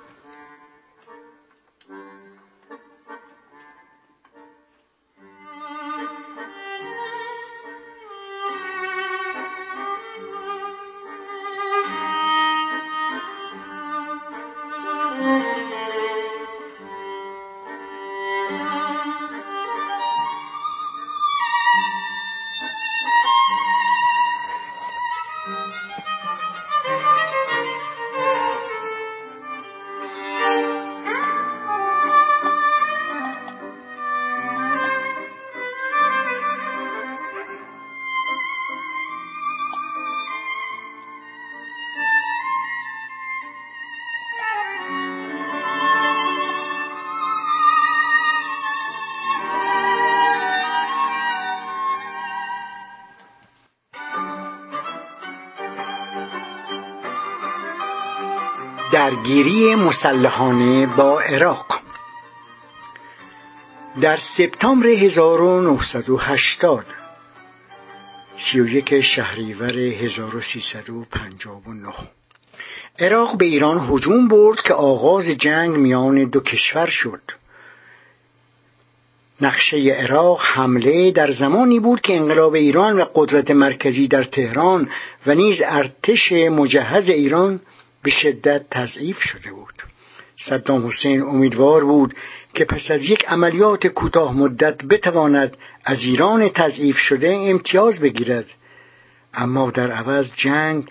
درگیری 59.05 59.75
مسلحانه 59.75 60.87
با 60.87 61.21
عراق. 61.21 61.81
در 64.01 64.19
سپتامبر 64.37 64.87
1980 64.87 66.85
31 68.53 69.01
شهریور 69.01 69.79
1359 69.79 71.93
عراق 72.99 73.37
به 73.37 73.45
ایران 73.45 73.89
هجوم 73.91 74.29
برد 74.29 74.61
که 74.61 74.75
آغاز 74.75 75.25
جنگ 75.25 75.77
میان 75.77 76.25
دو 76.25 76.41
کشور 76.41 76.87
شد. 76.87 77.23
نقشه 79.41 79.77
عراق 79.77 80.41
حمله 80.43 81.11
در 81.11 81.33
زمانی 81.33 81.81
بود 81.81 82.01
که 82.01 82.17
انقلاب 82.17 82.55
ایران 82.55 83.01
و 83.01 83.05
قدرت 83.15 83.51
مرکزی 83.51 84.09
در 84.09 84.25
تهران 84.25 84.89
و 85.27 85.35
نیز 85.35 85.63
ارتش 85.65 86.33
مجهز 86.33 87.09
ایران 87.09 87.61
به 88.05 88.11
شدت 88.11 88.71
تضعیف 88.71 89.19
شده 89.21 89.53
بود. 89.53 89.75
صدام 90.49 90.87
حسین 90.87 91.23
امیدوار 91.23 91.85
بود 91.85 92.15
که 92.55 92.65
پس 92.65 92.91
از 92.91 93.03
یک 93.03 93.25
عملیات 93.29 93.87
کوتاه 93.87 94.37
مدت 94.37 94.85
بتواند 94.85 95.57
از 95.85 95.99
ایران 95.99 96.49
تضعیف 96.49 96.97
شده 96.97 97.29
امتیاز 97.29 98.01
بگیرد. 98.01 98.47
اما 99.35 99.71
در 99.71 99.91
عوض 99.91 100.31
جنگ 100.37 100.89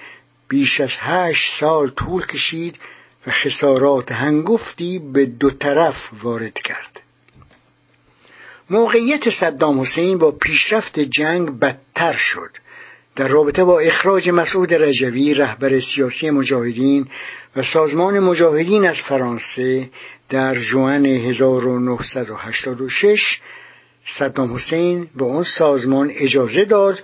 بیش 0.50 0.82
از 0.82 0.92
هشت 1.00 1.60
سال 1.60 1.90
طول 1.90 2.26
کشید 2.26 2.80
و 3.28 3.32
خسارات 3.32 4.12
هنگفتی 4.12 5.00
به 5.00 5.26
دو 5.26 5.52
طرف 5.52 5.96
وارد 6.24 6.54
کرد. 6.54 7.00
موقعیت 8.70 9.30
صدام 9.30 9.82
حسین 9.82 10.18
با 10.18 10.32
پیشرفت 10.32 11.00
جنگ 11.00 11.60
بدتر 11.60 12.14
شد. 12.14 12.50
در 13.16 13.28
رابطه 13.28 13.64
با 13.64 13.80
اخراج 13.80 14.30
مسعود 14.30 14.74
رجوی 14.74 15.34
رهبر 15.34 15.80
سیاسی 15.80 16.30
مجاهدین 16.30 17.08
و 17.56 17.64
سازمان 17.64 18.20
مجاهدین 18.20 18.88
از 18.88 18.98
فرانسه 19.10 19.90
در 20.30 20.60
جوان 20.60 21.06
1986 21.06 23.40
صدام 24.20 24.56
حسین 24.56 25.08
به 25.16 25.26
آن 25.26 25.44
سازمان 25.44 26.12
اجازه 26.14 26.66
داد 26.66 27.04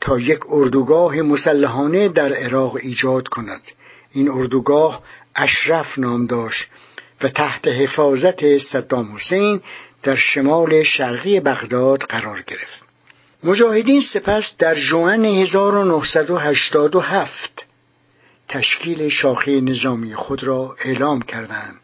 تا 0.00 0.18
یک 0.18 0.40
اردوگاه 0.48 1.16
مسلحانه 1.16 2.08
در 2.08 2.34
عراق 2.34 2.76
ایجاد 2.76 3.28
کند. 3.28 3.62
این 4.12 4.30
اردوگاه 4.30 5.02
اشرف 5.36 5.98
نام 5.98 6.26
داشت 6.26 6.66
و 7.22 7.28
تحت 7.28 7.68
حفاظت 7.68 8.58
صدام 8.58 9.14
حسین 9.14 9.60
در 10.02 10.16
شمال 10.16 10.82
شرقی 10.82 11.40
بغداد 11.40 12.02
قرار 12.02 12.42
گرفت. 12.42 12.87
مجاهدین 13.42 14.00
سپس 14.00 14.56
در 14.58 14.74
جوان 14.74 15.24
1987 15.24 17.66
تشکیل 18.48 19.08
شاخه 19.08 19.60
نظامی 19.60 20.14
خود 20.14 20.44
را 20.44 20.76
اعلام 20.84 21.22
کردند. 21.22 21.80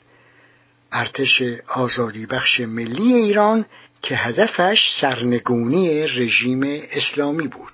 ارتش 0.93 1.43
آزادی 1.69 2.27
بخش 2.27 2.61
ملی 2.61 3.15
ایران 3.15 3.67
که 4.03 4.17
هدفش 4.17 4.79
سرنگونی 5.01 6.03
رژیم 6.03 6.83
اسلامی 6.93 7.49
بود. 7.49 7.73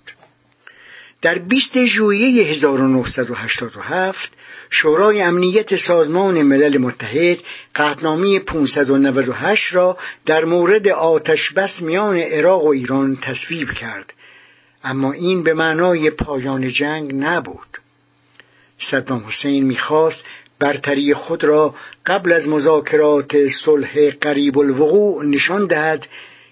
در 1.22 1.39
20 1.39 1.85
ژوئیه 1.85 2.47
1987 2.47 4.37
شورای 4.71 5.23
امنیت 5.23 5.77
سازمان 5.77 6.43
ملل 6.43 6.79
متحد 6.79 7.39
قطنامه 7.75 8.39
598 8.39 9.64
را 9.73 9.99
در 10.27 10.45
مورد 10.45 10.89
آتش 10.89 11.53
بس 11.53 11.83
میان 11.83 12.16
عراق 12.16 12.64
و 12.64 12.68
ایران 12.68 13.16
تصویب 13.16 13.71
کرد. 13.71 14.12
اما 14.85 15.12
این 15.12 15.43
به 15.43 15.55
معنای 15.55 16.11
پایان 16.11 16.68
جنگ 16.68 17.14
نبود. 17.14 17.79
صدام 18.91 19.25
حسین 19.29 19.64
می‌خواست 19.64 20.25
برتری 20.59 21.14
خود 21.14 21.45
را 21.45 21.75
قبل 22.07 22.33
از 22.33 22.49
مذاکرات 22.49 23.49
صلح 23.64 24.11
قریب 24.11 24.59
الوقوع 24.59 25.25
نشان 25.25 25.66
دهد 25.66 26.07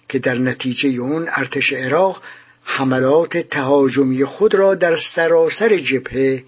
که 0.09 0.19
در 0.19 0.35
نتیجه 0.35 0.89
اون 0.89 1.29
ارتش 1.31 1.73
عراق 1.73 2.23
حملات 2.65 3.37
تهاجمی 3.37 4.25
خود 4.25 4.55
را 4.55 4.75
در 4.75 4.97
سراسر 5.15 5.77
جبهه 5.77 6.45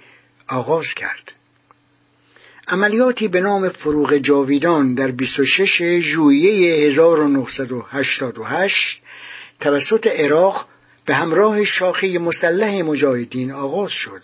آغاز 0.48 0.86
کرد. 0.96 1.29
عملیاتی 2.72 3.28
به 3.28 3.40
نام 3.40 3.68
فروغ 3.68 4.16
جاویدان 4.16 4.94
در 4.94 5.10
26 5.10 6.00
ژوئیه 6.00 6.88
1988 6.88 9.02
توسط 9.60 10.06
عراق 10.06 10.66
به 11.06 11.14
همراه 11.14 11.64
شاخه 11.64 12.18
مسلح 12.18 12.82
مجاهدین 12.82 13.52
آغاز 13.52 13.92
شد. 13.92 14.22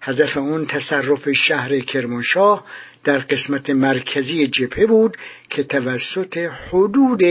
هدف 0.00 0.36
اون 0.36 0.66
تصرف 0.66 1.32
شهر 1.32 1.80
کرمانشاه 1.80 2.64
در 3.04 3.18
قسمت 3.18 3.70
مرکزی 3.70 4.46
جبهه 4.46 4.86
بود 4.86 5.16
که 5.50 5.62
توسط 5.62 6.50
حدود 6.68 7.22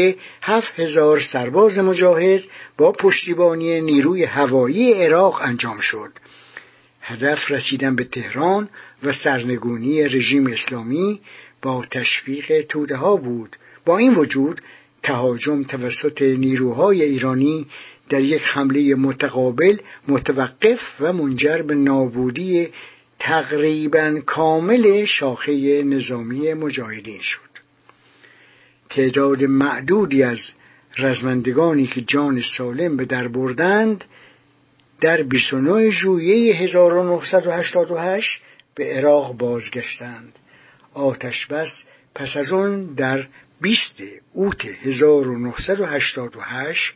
هفت 0.42 0.80
هزار 0.80 1.20
سرباز 1.20 1.80
مجاهد 1.80 2.42
با 2.78 2.92
پشتیبانی 2.92 3.82
نیروی 3.82 4.24
هوایی 4.24 4.94
عراق 4.94 5.42
انجام 5.42 5.80
شد. 5.80 6.12
هدف 7.02 7.52
رسیدن 7.52 7.96
به 7.96 8.04
تهران 8.04 8.70
و 9.04 9.14
سرنگونی 9.14 10.04
رژیم 10.04 10.48
اسلامی 10.48 11.20
با 11.62 11.86
تشویق 11.92 12.66
توده 12.70 12.96
ها 12.96 13.16
بود. 13.16 13.56
با 13.86 13.98
این 13.98 14.14
وجود 14.14 14.62
تهاجم 15.04 15.64
توسط 15.64 16.22
نیروهای 16.22 17.04
ایرانی 17.04 17.68
در 18.10 18.22
یک 18.22 18.42
حمله 18.46 18.96
متقابل 18.96 19.78
متوقف 20.08 20.80
و 21.00 21.14
منجر 21.14 21.62
به 21.62 21.76
نابودی 21.76 22.68
تقریبا 23.20 24.22
کامل 24.26 25.06
شاخه 25.06 25.84
نظامی 25.84 26.54
مجاهدین 26.54 27.22
شد. 27.22 27.50
تعداد 28.90 29.44
معدودی 29.44 30.24
از 30.24 30.40
رزمندگانی 30.98 31.88
که 31.88 32.02
جان 32.02 32.42
سالم 32.58 32.98
به 32.98 33.06
در 33.06 33.28
بردند 33.28 34.04
در 35.02 35.24
29 35.24 35.90
ژوئیه 35.90 36.56
1988 36.56 38.42
به 38.80 38.94
عراق 38.94 39.38
بازگشتند. 39.38 40.40
آتش 40.94 41.46
بس 41.46 41.72
پس 42.16 42.36
از 42.36 42.52
آن 42.52 42.94
در 42.94 43.28
20 43.62 44.02
اوت 44.34 44.66
1988 44.66 46.94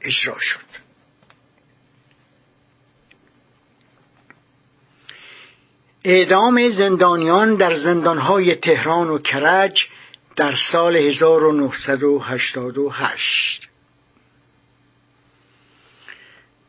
اجرا 0.00 0.36
شد. 0.40 0.92
اعدام 6.04 6.70
زندانیان 6.70 7.56
در 7.56 7.74
زندانهای 7.74 8.54
تهران 8.54 9.08
و 9.08 9.18
کرج 9.18 9.86
در 10.36 10.54
سال 10.72 10.96
1988 10.96 13.68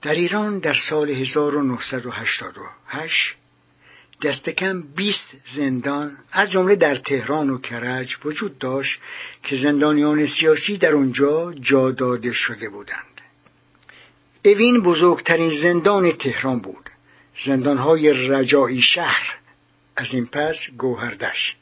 در 0.01 0.11
ایران 0.11 0.59
در 0.59 0.75
سال 0.89 1.09
1988 1.09 3.42
دست 4.23 4.49
کم 4.49 4.81
20 4.81 5.29
زندان 5.55 6.17
از 6.31 6.51
جمله 6.51 6.75
در 6.75 6.95
تهران 6.95 7.49
و 7.49 7.57
کرج 7.57 8.15
وجود 8.25 8.57
داشت 8.57 8.99
که 9.43 9.55
زندانیان 9.55 10.25
سیاسی 10.25 10.77
در 10.77 10.95
آنجا 10.95 11.53
جا 11.61 11.91
داده 11.91 12.33
شده 12.33 12.69
بودند. 12.69 13.21
اوین 14.45 14.83
بزرگترین 14.83 15.49
زندان 15.61 16.11
تهران 16.11 16.59
بود. 16.59 16.89
زندانهای 17.45 18.13
رجایی 18.29 18.81
شهر. 18.81 19.35
از 19.95 20.07
این 20.13 20.25
پس 20.25 20.55
گوهردش 20.77 21.55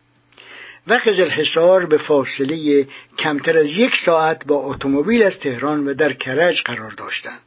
و 0.88 0.98
حصار 0.98 1.86
به 1.86 1.98
فاصله 1.98 2.88
کمتر 3.20 3.58
از 3.58 3.66
یک 3.66 3.96
ساعت 4.06 4.46
با 4.46 4.56
اتومبیل 4.56 5.24
از 5.24 5.40
تهران 5.40 5.88
و 5.88 5.94
در 5.94 6.14
کرج 6.14 6.62
قرار 6.62 6.92
داشتند. 6.92 7.42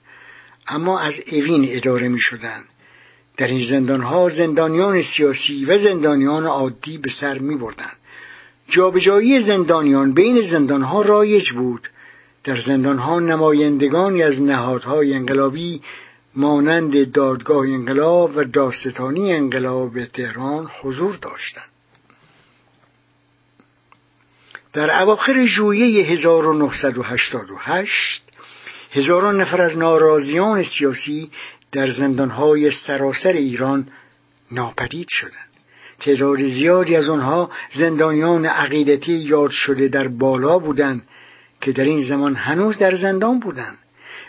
اما 0.69 1.01
از 1.01 1.15
اوین 1.33 1.67
اداره 1.69 2.09
می 2.09 2.21
شدن. 2.21 2.65
در 3.37 3.47
این 3.47 3.69
زندانها 3.69 4.29
زندانیان 4.29 5.03
سیاسی 5.03 5.65
و 5.65 5.79
زندانیان 5.79 6.47
عادی 6.47 6.99
به 6.99 7.11
سر 7.21 7.39
می 7.39 7.57
بردن. 7.57 7.93
جابجایی 8.69 9.41
زندانیان 9.41 10.15
بین 10.15 10.41
زندانها 10.41 11.03
رایج 11.03 11.53
بود 11.53 11.89
در 12.45 12.61
زندانها 12.61 13.21
نمایندگانی 13.21 14.23
از 14.23 14.43
نهادهای 14.43 15.15
انقلابی 15.15 15.83
مانند 16.37 17.13
دادگاه 17.13 17.69
انقلاب 17.69 18.37
و 18.37 18.45
داستانی 18.45 19.33
انقلاب 19.33 20.05
تهران 20.05 20.71
حضور 20.83 21.19
داشتند 21.23 21.65
در 24.73 25.03
اواخر 25.03 25.47
ژوئیه 25.47 26.07
1988 26.07 28.23
هزاران 28.93 29.41
نفر 29.41 29.61
از 29.61 29.79
ناراضیان 29.79 30.63
سیاسی 30.63 31.31
در 31.75 31.91
زندانهای 31.91 32.71
سراسر 32.87 33.33
ایران 33.33 33.89
ناپدید 34.53 35.09
شدند. 35.11 35.51
تعداد 36.01 36.47
زیادی 36.47 36.97
از 36.97 37.09
آنها 37.09 37.51
زندانیان 37.75 38.47
عقیدتی 38.47 39.13
یاد 39.13 39.51
شده 39.51 39.89
در 39.89 40.09
بالا 40.09 40.59
بودند 40.59 41.03
که 41.61 41.73
در 41.73 41.85
این 41.85 42.05
زمان 42.09 42.35
هنوز 42.35 42.79
در 42.79 42.97
زندان 42.97 43.41
بودند. 43.41 43.79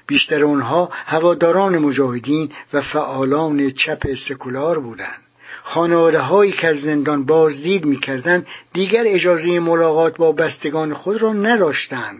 بیشتر 0.08 0.46
آنها 0.46 0.89
هواداران 1.06 1.78
مجاهدین 1.78 2.52
و 2.74 2.82
فعالان 2.82 3.70
چپ 3.70 4.04
سکولار 4.30 4.80
بودند. 4.80 5.22
خانواده 5.64 6.20
هایی 6.20 6.52
که 6.52 6.68
از 6.68 6.82
زندان 6.82 7.26
بازدید 7.26 7.86
می‌کردند 7.86 8.48
دیگر 8.74 9.04
اجازه 9.08 9.60
ملاقات 9.60 10.18
با 10.18 10.32
بستگان 10.32 10.93
خود 10.93 11.22
را 11.22 11.34
نداشتند. 11.34 12.20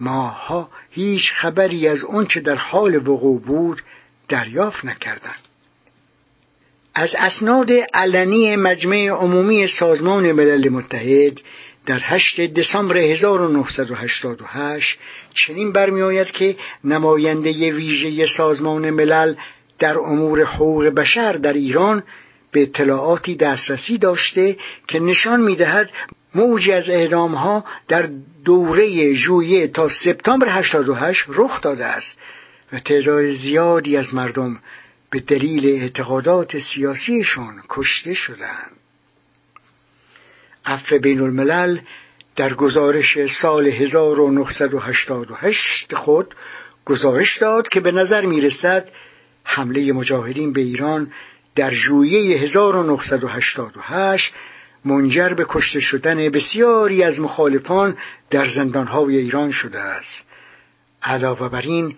ماها 0.00 0.68
هیچ 0.90 1.32
خبری 1.32 1.88
از 1.88 2.04
آنچه 2.04 2.40
در 2.40 2.54
حال 2.54 3.08
وقوع 3.08 3.40
بود 3.40 3.82
دریافت 4.28 4.84
نکردند. 4.84 5.40
از 6.94 7.14
اسناد 7.18 7.70
علنی 7.94 8.56
مجمع 8.56 9.08
عمومی 9.08 9.66
سازمان 9.66 10.32
ملل 10.32 10.68
متحد 10.68 11.40
در 11.86 12.00
8 12.02 12.40
دسامبر 12.40 12.96
1988 12.96 14.98
چنین 15.34 15.72
برمیآید 15.72 16.30
که 16.30 16.56
نماینده 16.84 17.72
ویژه 17.72 18.26
سازمان 18.36 18.90
ملل 18.90 19.34
در 19.78 19.98
امور 19.98 20.44
حقوق 20.44 20.84
بشر 20.84 21.32
در 21.32 21.52
ایران 21.52 22.02
به 22.52 22.62
اطلاعاتی 22.62 23.36
دسترسی 23.36 23.98
داشته 23.98 24.56
که 24.88 25.00
نشان 25.00 25.40
می‌دهد 25.40 25.90
موجی 26.34 26.72
از 26.72 26.90
اعدام 26.90 27.34
ها 27.34 27.64
در 27.88 28.08
دوره 28.44 29.14
ژوئیه 29.14 29.68
تا 29.68 29.88
سپتامبر 30.04 30.48
88 30.48 31.24
رخ 31.28 31.60
داده 31.60 31.84
است. 31.84 32.18
و 32.72 32.78
تعداد 32.78 33.32
زیادی 33.32 33.96
از 33.96 34.14
مردم 34.14 34.58
به 35.10 35.20
دلیل 35.20 35.66
اعتقادات 35.66 36.58
سیاسیشون 36.58 37.62
کشته 37.68 38.14
شدند. 38.14 38.72
عفو 40.64 40.98
بین 40.98 41.20
الملل 41.20 41.78
در 42.36 42.54
گزارش 42.54 43.18
سال 43.42 43.66
1988 43.66 45.94
خود 45.94 46.34
گزارش 46.84 47.38
داد 47.38 47.68
که 47.68 47.80
به 47.80 47.92
نظر 47.92 48.26
می 48.26 48.40
رسد 48.40 48.88
حمله 49.44 49.92
مجاهدین 49.92 50.52
به 50.52 50.60
ایران 50.60 51.12
در 51.54 51.70
ژوئیه 51.70 52.38
1988 52.38 54.32
منجر 54.84 55.28
به 55.28 55.46
کشته 55.48 55.80
شدن 55.80 56.28
بسیاری 56.28 57.02
از 57.02 57.20
مخالفان 57.20 57.96
در 58.30 58.48
زندانهای 58.48 59.16
ایران 59.16 59.50
شده 59.50 59.78
است. 59.78 60.24
علاوه 61.02 61.48
بر 61.48 61.62
این 61.62 61.96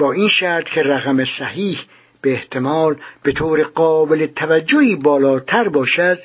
با 0.00 0.12
این 0.12 0.28
شرط 0.28 0.64
که 0.64 0.82
رقم 0.82 1.24
صحیح 1.24 1.80
به 2.22 2.32
احتمال 2.32 2.96
به 3.22 3.32
طور 3.32 3.62
قابل 3.62 4.26
توجهی 4.26 4.96
بالاتر 4.96 5.68
باشد 5.68 6.18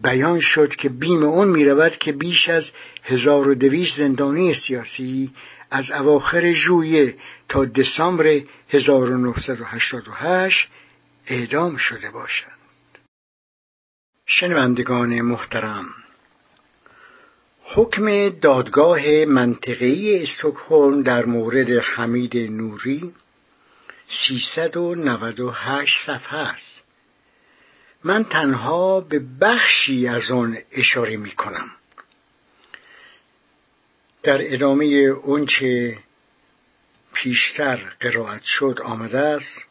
بیان 0.00 0.40
شد 0.40 0.74
که 0.74 0.88
بیم 0.88 1.22
اون 1.22 1.48
می 1.48 1.64
رود 1.64 1.92
که 1.92 2.12
بیش 2.12 2.48
از 2.48 2.64
1200 3.04 3.96
زندانی 3.96 4.54
سیاسی 4.54 5.30
از 5.70 5.90
اواخر 5.90 6.52
ژوئیه 6.52 7.14
تا 7.48 7.64
دسامبر 7.64 8.40
1988 8.68 10.68
اعدام 11.26 11.76
شده 11.76 12.10
باشند. 12.10 12.58
شنوندگان 14.26 15.20
محترم 15.20 15.86
حکم 17.68 18.28
دادگاه 18.28 19.24
منطقه‌ای 19.24 20.22
استکهلم 20.22 21.02
در 21.02 21.24
مورد 21.24 21.70
حمید 21.70 22.36
نوری 22.36 23.12
398 24.28 26.06
صفحه 26.06 26.38
است. 26.38 26.82
من 28.04 28.24
تنها 28.24 29.00
به 29.00 29.20
بخشی 29.40 30.08
از 30.08 30.30
آن 30.30 30.58
اشاره 30.72 31.16
می 31.16 31.30
کنم. 31.30 31.70
در 34.22 34.54
ادامه 34.54 34.84
اونچه 34.84 35.98
پیشتر 37.12 37.76
قرائت 38.00 38.42
شد 38.42 38.80
آمده 38.84 39.18
است. 39.18 39.64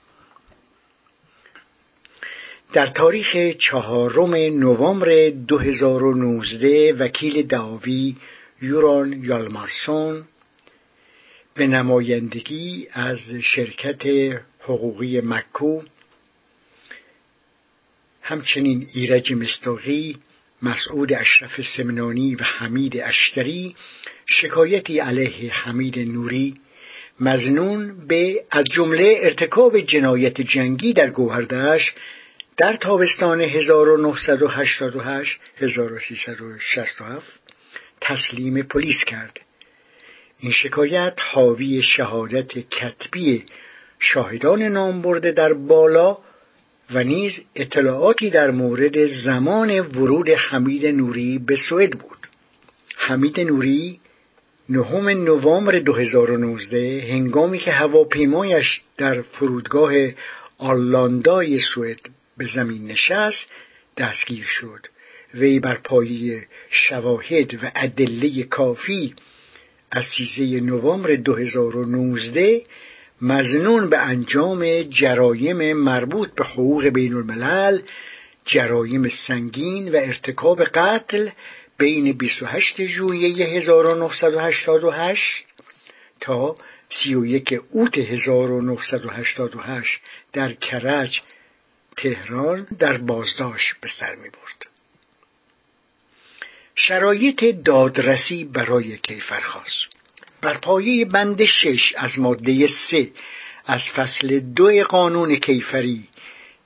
در 2.74 2.88
تاریخ 2.88 3.58
چهارم 3.58 4.36
نوامبر 4.36 5.30
2019 5.30 6.94
وکیل 6.94 7.48
دعاوی 7.48 8.16
یوران 8.62 9.24
یالمارسون 9.24 10.24
به 11.54 11.68
نمایندگی 11.68 12.88
از 12.94 13.20
شرکت 13.42 14.04
حقوقی 14.60 15.22
مکو 15.22 15.82
همچنین 18.22 18.88
ایرج 18.94 19.34
مستاقی 19.34 20.18
مسعود 20.62 21.14
اشرف 21.14 21.62
سمنانی 21.78 22.36
و 22.36 22.44
حمید 22.44 22.98
اشتری 22.98 23.76
شکایتی 24.26 25.00
علیه 25.00 25.54
حمید 25.54 26.00
نوری 26.00 26.56
مزنون 27.20 28.08
به 28.08 28.44
از 28.52 28.66
جمله 28.76 29.18
ارتکاب 29.20 29.80
جنایت 29.80 30.42
جنگی 30.42 30.94
در 30.94 31.10
گوهردش 31.10 31.82
در 32.58 32.76
تابستان 32.76 33.42
1988 33.42 35.40
1367 35.58 37.40
تسلیم 38.02 38.62
پلیس 38.62 39.04
کرد. 39.08 39.40
این 40.40 40.52
شکایت 40.52 41.14
حاوی 41.32 41.82
شهادت 41.82 42.48
کتبی 42.48 43.46
شاهدان 44.00 44.64
نام 44.64 45.02
برده 45.02 45.32
در 45.32 45.54
بالا 45.54 46.18
و 46.92 47.04
نیز 47.04 47.34
اطلاعاتی 47.56 48.30
در 48.30 48.52
مورد 48.52 49.06
زمان 49.06 49.80
ورود 49.80 50.30
حمید 50.30 50.86
نوری 50.86 51.40
به 51.40 51.56
سوئد 51.70 51.92
بود. 51.92 52.28
حمید 52.98 53.40
نوری 53.40 54.00
نهم 54.70 55.10
نوامبر 55.10 55.80
2019 55.80 57.08
هنگامی 57.10 57.60
که 57.60 57.72
هواپیمایش 57.72 58.82
در 58.98 59.22
فرودگاه 59.22 59.94
آلاندای 60.58 61.60
سوئد 61.60 62.00
به 62.38 62.46
زمین 62.56 62.88
نشست 62.88 63.50
دستگیر 63.98 64.46
شد. 64.46 64.88
وی 65.34 65.60
بر 65.60 65.76
پایه 65.76 66.48
شواهد 66.70 67.64
و 67.64 67.72
ادله 67.76 68.44
کافی 68.44 69.14
از 69.92 70.04
سیزه 70.18 70.60
نوامبر 70.60 71.16
2019 71.16 72.62
مزنون 73.22 73.90
به 73.90 73.98
انجام 73.98 74.82
جرایم 74.82 75.74
مربوط 75.74 76.36
به 76.36 76.46
حقوق 76.46 76.86
بین 76.86 77.14
الملل 77.14 77.82
جرایم 78.46 79.10
سنگین 79.28 79.92
و 79.92 79.96
ارتکاب 79.96 80.64
قتل 80.64 81.30
بین 81.78 82.14
28 82.14 82.86
ژوئیه 82.86 83.46
1988 83.46 85.24
تا 86.20 86.56
31 87.04 87.60
اوت 87.72 87.98
1988 87.98 90.02
در 90.34 90.54
کرج 90.54 91.22
تهران 91.98 92.68
در 92.80 92.98
بازداشت 92.98 93.74
به 93.82 93.88
سر 94.00 94.16
می 94.16 94.30
برد. 94.30 94.66
شرایط 96.76 97.44
دادرسی 97.44 98.44
برای 98.44 98.98
کیفرخواست 98.98 99.86
بر 100.42 100.58
پایه 100.58 101.06
بند 101.06 101.46
شش 101.46 101.94
از 101.98 102.20
ماده 102.20 102.68
سه 102.68 103.12
از 103.66 103.82
فصل 103.96 104.40
دو 104.40 104.84
قانون 104.84 105.36
کیفری 105.36 106.08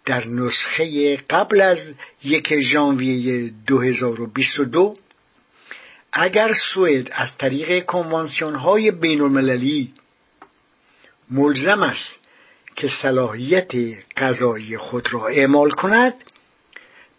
در 0.06 0.28
نسخه 0.28 1.18
قبل 1.18 1.62
از 1.62 1.94
یک 2.24 2.60
ژانویه 2.60 3.54
2022 3.68 4.96
اگر 6.14 6.54
سوئد 6.74 7.10
از 7.12 7.38
طریق 7.38 7.86
کنوانسیون 7.86 8.56
های 8.56 8.92
بین 8.92 9.22
المللی 9.22 9.94
ملزم 11.32 11.84
است 11.84 12.19
که 12.80 12.90
صلاحیت 13.02 13.72
قضایی 14.18 14.78
خود 14.78 15.14
را 15.14 15.28
اعمال 15.28 15.72
کند 15.72 16.14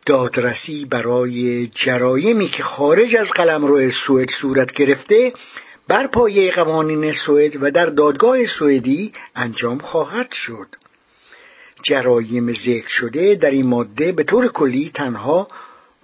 دادرسی 0.06 0.84
برای 0.84 1.66
جرایمی 1.66 2.48
که 2.48 2.62
خارج 2.62 3.16
از 3.16 3.30
قلمرو 3.30 3.90
سوئد 3.90 4.28
صورت 4.40 4.72
گرفته 4.72 5.32
بر 5.88 6.06
پایه 6.06 6.52
قوانین 6.52 7.12
سوئد 7.12 7.62
و 7.62 7.70
در 7.70 7.86
دادگاه 7.86 8.46
سوئدی 8.46 9.12
انجام 9.36 9.78
خواهد 9.78 10.32
شد. 10.32 10.66
جرایم 11.82 12.52
ذکر 12.52 12.88
شده 12.88 13.34
در 13.34 13.50
این 13.50 13.66
ماده 13.66 14.12
به 14.12 14.24
طور 14.24 14.48
کلی 14.48 14.90
تنها 14.94 15.48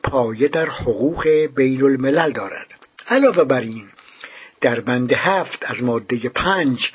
پایه 0.02 0.48
در 0.48 0.66
حقوق 0.66 1.28
بین 1.28 1.84
الملل 1.84 2.32
دارد. 2.32 2.66
علاوه 3.08 3.44
بر 3.44 3.60
این 3.60 3.88
در 4.60 4.80
بند 4.80 5.12
هفت 5.12 5.64
از 5.66 5.82
ماده 5.82 6.28
پنج 6.28 6.92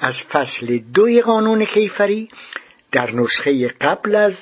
از 0.00 0.14
فصل 0.32 0.78
دوی 0.94 1.22
قانون 1.22 1.64
کیفری 1.64 2.28
در 2.92 3.10
نسخه 3.10 3.68
قبل 3.68 4.14
از 4.14 4.34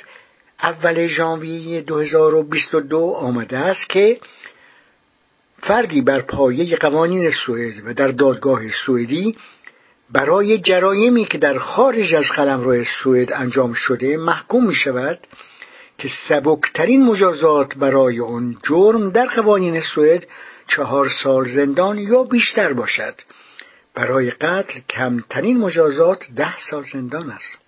اول 0.62 1.06
ژانویه 1.06 1.80
2022 1.80 2.98
آمده 2.98 3.58
است 3.58 3.88
که 3.88 4.18
فردی 5.62 6.00
بر 6.00 6.20
پایه 6.20 6.76
قوانین 6.76 7.30
سوئد 7.30 7.74
و 7.86 7.94
در 7.94 8.08
دادگاه 8.08 8.60
سوئدی 8.86 9.36
برای 10.12 10.58
جرایمی 10.58 11.24
که 11.24 11.38
در 11.38 11.58
خارج 11.58 12.14
از 12.14 12.24
قلمرو 12.36 12.84
سوئد 13.02 13.32
انجام 13.32 13.72
شده 13.72 14.16
محکوم 14.16 14.66
می 14.66 14.74
شود 14.74 15.18
که 15.98 16.08
سبکترین 16.28 17.04
مجازات 17.04 17.74
برای 17.74 18.20
آن 18.20 18.56
جرم 18.68 19.10
در 19.10 19.26
قوانین 19.26 19.80
سوئد 19.80 20.26
چهار 20.68 21.08
سال 21.22 21.48
زندان 21.48 21.98
یا 21.98 22.22
بیشتر 22.22 22.72
باشد. 22.72 23.14
برای 23.98 24.30
قتل 24.30 24.80
کمترین 24.90 25.58
مجازات 25.58 26.24
ده 26.36 26.60
سال 26.70 26.84
زندان 26.92 27.30
است. 27.30 27.58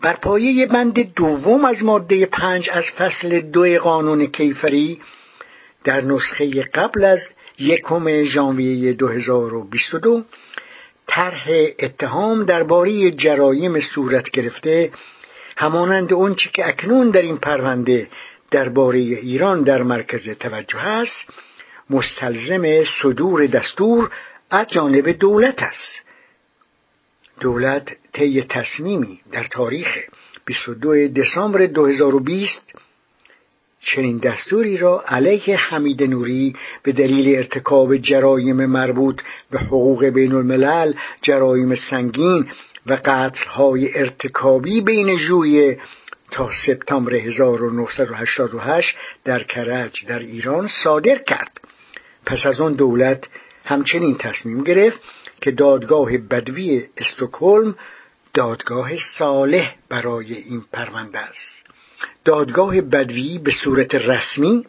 بر 0.00 0.16
پایه 0.16 0.66
بند 0.66 1.14
دوم 1.14 1.64
از 1.64 1.84
ماده 1.84 2.26
پنج 2.26 2.70
از 2.72 2.84
فصل 2.98 3.40
دو 3.40 3.78
قانون 3.78 4.26
کیفری 4.26 5.00
در 5.84 6.00
نسخه 6.00 6.62
قبل 6.62 7.04
از 7.04 7.18
یکم 7.58 8.24
ژانویه 8.24 8.92
2022 8.92 10.22
طرح 11.06 11.48
اتهام 11.78 12.44
درباره 12.44 13.10
جرایم 13.10 13.80
صورت 13.80 14.30
گرفته 14.30 14.90
همانند 15.56 16.12
آنچه 16.12 16.50
که 16.52 16.68
اکنون 16.68 17.10
در 17.10 17.22
این 17.22 17.36
پرونده 17.36 18.08
درباره 18.50 18.98
ایران 18.98 19.62
در 19.62 19.82
مرکز 19.82 20.28
توجه 20.28 20.78
است 20.78 21.26
مستلزم 21.90 22.84
صدور 23.02 23.46
دستور 23.46 24.10
از 24.50 24.66
جانب 24.68 25.10
دولت 25.10 25.62
است. 25.62 26.00
دولت 27.40 27.96
طی 28.12 28.42
تصمیمی 28.42 29.20
در 29.32 29.44
تاریخ 29.44 29.98
22 30.44 31.08
دسامبر 31.08 31.66
2020 31.66 32.74
چنین 33.80 34.18
دستوری 34.18 34.76
را 34.76 35.04
علیه 35.06 35.56
حمید 35.56 36.02
نوری 36.02 36.56
به 36.82 36.92
دلیل 36.92 37.36
ارتکاب 37.36 37.96
جرایم 37.96 38.66
مربوط 38.66 39.20
به 39.50 39.58
حقوق 39.58 40.04
بین 40.04 40.32
الملل 40.32 40.92
جرایم 41.22 41.74
سنگین 41.74 42.46
و 42.86 42.98
قتلهای 43.04 43.98
ارتکابی 43.98 44.80
بین 44.80 45.16
ژوئیه 45.16 45.78
تا 46.30 46.50
سپتامبر 46.66 47.14
1988 47.14 48.96
در 49.24 49.42
کرج 49.42 50.06
در 50.06 50.18
ایران 50.18 50.68
صادر 50.84 51.18
کرد. 51.18 51.60
پس 52.26 52.46
از 52.46 52.60
آن 52.60 52.74
دولت 52.74 53.28
همچنین 53.64 54.16
تصمیم 54.18 54.64
گرفت 54.64 55.00
که 55.40 55.50
دادگاه 55.50 56.18
بدوی 56.18 56.86
استکهلم 56.96 57.74
دادگاه 58.34 58.90
صالح 59.18 59.74
برای 59.88 60.34
این 60.34 60.64
پرونده 60.72 61.18
است. 61.18 61.66
دادگاه 62.24 62.80
بدوی 62.80 63.38
به 63.38 63.52
صورت 63.64 63.94
رسمی 63.94 64.64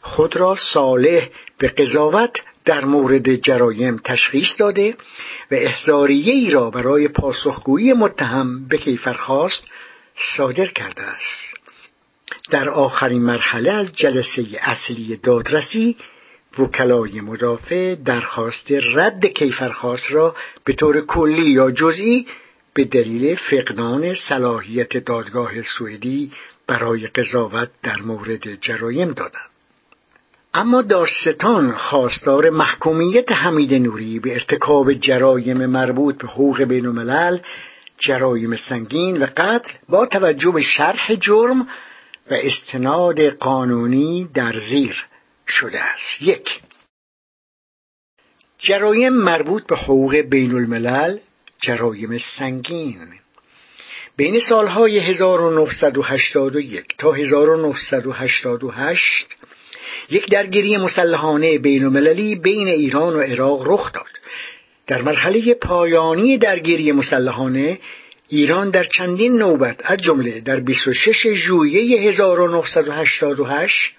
خود 0.00 0.36
را 0.36 0.56
صالح 0.72 1.28
به 1.58 1.68
قضاوت 1.68 2.30
در 2.64 2.84
مورد 2.84 3.34
جرایم 3.34 4.00
تشخیص 4.04 4.48
داده 4.58 4.94
و 5.50 5.54
احزاریه 5.54 6.32
ای 6.32 6.50
را 6.50 6.70
برای 6.70 7.08
پاسخگویی 7.08 7.92
متهم 7.92 8.68
به 8.68 8.78
کیفرخواست 8.78 9.64
صادر 10.36 10.66
کرده 10.66 11.02
است. 11.02 11.54
در 12.50 12.70
آخرین 12.70 13.22
مرحله 13.22 13.72
از 13.72 13.96
جلسه 13.96 14.44
اصلی 14.60 15.16
دادرسی 15.16 15.96
وکلای 16.58 17.20
مدافع 17.20 17.94
درخواست 17.94 18.72
رد 18.94 19.26
کیفرخواست 19.26 20.12
را 20.12 20.36
به 20.64 20.72
طور 20.72 21.00
کلی 21.00 21.50
یا 21.50 21.70
جزئی 21.70 22.26
به 22.74 22.84
دلیل 22.84 23.34
فقدان 23.34 24.14
صلاحیت 24.28 24.96
دادگاه 24.96 25.62
سوئدی 25.62 26.32
برای 26.66 27.06
قضاوت 27.06 27.68
در 27.82 28.02
مورد 28.02 28.60
جرایم 28.60 29.12
دادند. 29.12 29.52
اما 30.54 30.82
داستان 30.82 31.72
خواستار 31.72 32.50
محکومیت 32.50 33.32
حمید 33.32 33.74
نوری 33.74 34.18
به 34.18 34.32
ارتکاب 34.32 34.92
جرایم 34.92 35.66
مربوط 35.66 36.18
به 36.18 36.28
حقوق 36.28 36.62
بین 36.62 36.86
الملل 36.86 37.38
جرایم 37.98 38.56
سنگین 38.56 39.22
و 39.22 39.26
قتل 39.36 39.70
با 39.88 40.06
توجه 40.06 40.50
به 40.50 40.62
شرح 40.62 41.14
جرم 41.14 41.62
و 42.30 42.34
استناد 42.34 43.20
قانونی 43.20 44.28
در 44.34 44.58
زیر 44.58 45.04
شده 45.48 45.80
است. 45.80 46.22
یک. 46.22 46.60
جرایم 48.58 49.12
مربوط 49.12 49.66
به 49.66 49.76
حقوق 49.76 50.16
بین 50.16 50.54
الملل 50.54 51.18
جرایم 51.60 52.18
سنگین. 52.18 53.08
بین 54.16 54.40
سالهای 54.48 54.98
1981 54.98 56.84
تا 56.98 57.12
1988 57.12 59.26
یک 60.10 60.30
درگیری 60.30 60.76
مسلحانه 60.76 61.58
بین 61.58 61.84
المللی 61.84 62.36
بین 62.36 62.68
ایران 62.68 63.14
و 63.14 63.20
عراق 63.20 63.62
رخ 63.64 63.92
داد. 63.92 64.06
در 64.86 65.02
مرحله 65.02 65.54
پایانی 65.54 66.38
درگیری 66.38 66.92
مسلحانه 66.92 67.78
ایران 68.28 68.70
در 68.70 68.84
چندین 68.84 69.38
نوبت 69.38 69.80
از 69.84 69.98
جمله 69.98 70.40
در 70.40 70.60
26 70.60 71.34
ژوئیه 71.34 72.08
1988 72.08 73.96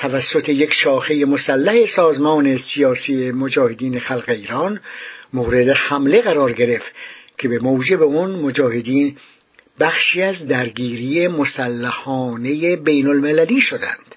توسط 0.00 0.48
یک 0.48 0.72
شاخه 0.72 1.24
مسلح 1.24 1.86
سازمان 1.86 2.58
سیاسی 2.58 3.30
مجاهدین 3.30 4.00
خلق 4.00 4.28
ایران 4.28 4.80
مورد 5.32 5.68
حمله 5.68 6.20
قرار 6.20 6.52
گرفت 6.52 6.92
که 7.38 7.48
به 7.48 7.58
موجب 7.58 8.02
اون 8.02 8.30
مجاهدین 8.30 9.16
بخشی 9.80 10.22
از 10.22 10.46
درگیری 10.48 11.28
مسلحانه 11.28 12.76
بین 12.76 13.06
المللی 13.06 13.60
شدند. 13.60 14.14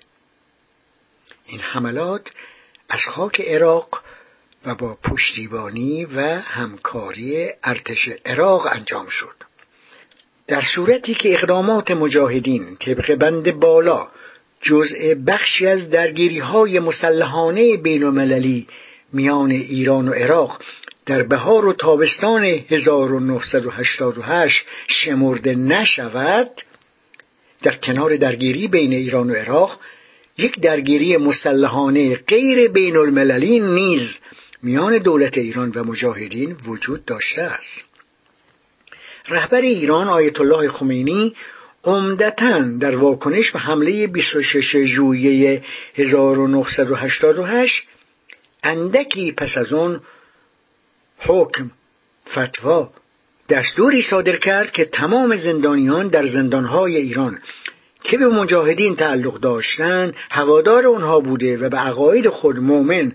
این 1.45 1.59
حملات 1.59 2.31
از 2.89 3.01
خاک 3.07 3.41
عراق 3.41 4.01
و 4.65 4.75
با 4.75 4.97
پشتیبانی 5.03 6.05
و 6.05 6.21
همکاری 6.39 7.49
ارتش 7.63 8.09
عراق 8.25 8.67
انجام 8.71 9.07
شد. 9.09 9.35
در 10.47 10.63
صورتی 10.75 11.13
که 11.13 11.33
اقدامات 11.33 11.91
مجاهدین 11.91 12.75
طبق 12.75 13.15
بند 13.15 13.51
بالا 13.51 14.07
جزء 14.63 15.13
بخشی 15.27 15.67
از 15.67 15.89
درگیری 15.89 16.39
های 16.39 16.79
مسلحانه 16.79 17.77
بین 17.77 18.03
المللی 18.03 18.67
میان 19.13 19.51
ایران 19.51 20.07
و 20.07 20.11
عراق 20.11 20.61
در 21.05 21.23
بهار 21.23 21.65
و 21.65 21.73
تابستان 21.73 22.43
1988 22.43 24.65
شمرده 24.87 25.55
نشود 25.55 26.49
در 27.61 27.75
کنار 27.75 28.15
درگیری 28.15 28.67
بین 28.67 28.93
ایران 28.93 29.29
و 29.29 29.33
عراق 29.33 29.79
یک 30.37 30.59
درگیری 30.59 31.17
مسلحانه 31.17 32.15
غیر 32.15 32.67
بین 32.67 32.97
المللی 32.97 33.59
نیز 33.59 34.15
میان 34.63 34.97
دولت 34.97 35.37
ایران 35.37 35.71
و 35.75 35.83
مجاهدین 35.83 36.55
وجود 36.67 37.05
داشته 37.05 37.41
است. 37.41 37.83
رهبر 39.27 39.61
ایران 39.61 40.07
آیت 40.07 40.41
الله 40.41 40.69
خمینی 40.69 41.35
عمدتا 41.83 42.59
در 42.79 42.95
واکنش 42.95 43.51
به 43.51 43.59
حمله 43.59 44.07
26 44.07 44.77
ژوئیه 44.77 45.63
1988 45.95 47.83
اندکی 48.63 49.31
پس 49.31 49.57
از 49.57 49.73
آن 49.73 50.01
حکم 51.17 51.71
فتوا. 52.29 52.89
دستوری 53.49 54.01
صادر 54.01 54.35
کرد 54.35 54.71
که 54.71 54.85
تمام 54.85 55.35
زندانیان 55.35 56.07
در 56.07 56.27
زندانهای 56.27 56.97
ایران 56.97 57.39
که 58.03 58.17
به 58.17 58.27
مجاهدین 58.27 58.95
تعلق 58.95 59.39
داشتند 59.39 60.15
هوادار 60.31 60.87
آنها 60.87 61.19
بوده 61.19 61.57
و 61.57 61.69
به 61.69 61.77
عقاید 61.77 62.29
خود 62.29 62.59
مؤمن 62.59 63.13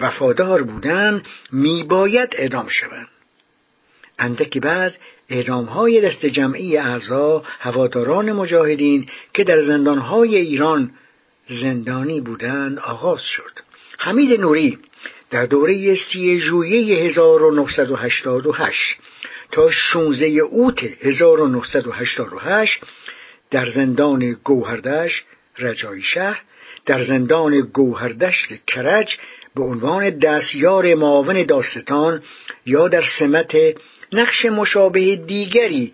وفادار 0.00 0.62
بودند 0.62 1.26
میباید 1.52 2.34
اعدام 2.38 2.68
شوند. 2.68 3.08
اندکی 4.18 4.60
بعد 4.60 4.94
اعدام 5.32 5.64
های 5.64 6.00
دست 6.00 6.26
جمعی 6.26 6.76
اعضا 6.76 7.42
هواداران 7.60 8.32
مجاهدین 8.32 9.06
که 9.34 9.44
در 9.44 9.62
زندانهای 9.62 10.36
ایران 10.36 10.90
زندانی 11.48 12.20
بودند 12.20 12.78
آغاز 12.78 13.20
شد. 13.22 13.52
حمید 13.98 14.40
نوری 14.40 14.78
در 15.30 15.44
دوره 15.44 15.94
سی 15.94 16.38
ژوئیه 16.38 17.04
1988 17.04 18.80
تا 19.52 19.70
16 19.70 20.26
اوت 20.26 20.84
1988 21.00 22.80
در 23.50 23.70
زندان 23.70 24.32
گوهردش 24.44 25.24
رجایی 25.58 26.02
شهر 26.02 26.42
در 26.86 27.04
زندان 27.04 27.60
گوهردشت 27.60 28.48
کرج 28.66 29.16
به 29.54 29.62
عنوان 29.62 30.10
دستیار 30.10 30.94
معاون 30.94 31.46
داستان 31.46 32.22
یا 32.66 32.88
در 32.88 33.04
سمت 33.18 33.56
نقش 34.12 34.44
مشابه 34.44 35.16
دیگری 35.16 35.92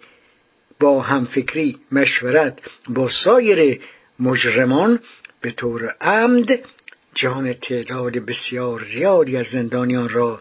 با 0.80 1.00
همفکری 1.00 1.78
مشورت 1.92 2.58
با 2.88 3.10
سایر 3.24 3.80
مجرمان 4.20 5.00
به 5.40 5.50
طور 5.50 5.94
عمد 6.00 6.60
جان 7.14 7.52
تعداد 7.52 8.12
بسیار 8.12 8.84
زیادی 8.84 9.36
از 9.36 9.46
زندانیان 9.46 10.08
را 10.08 10.40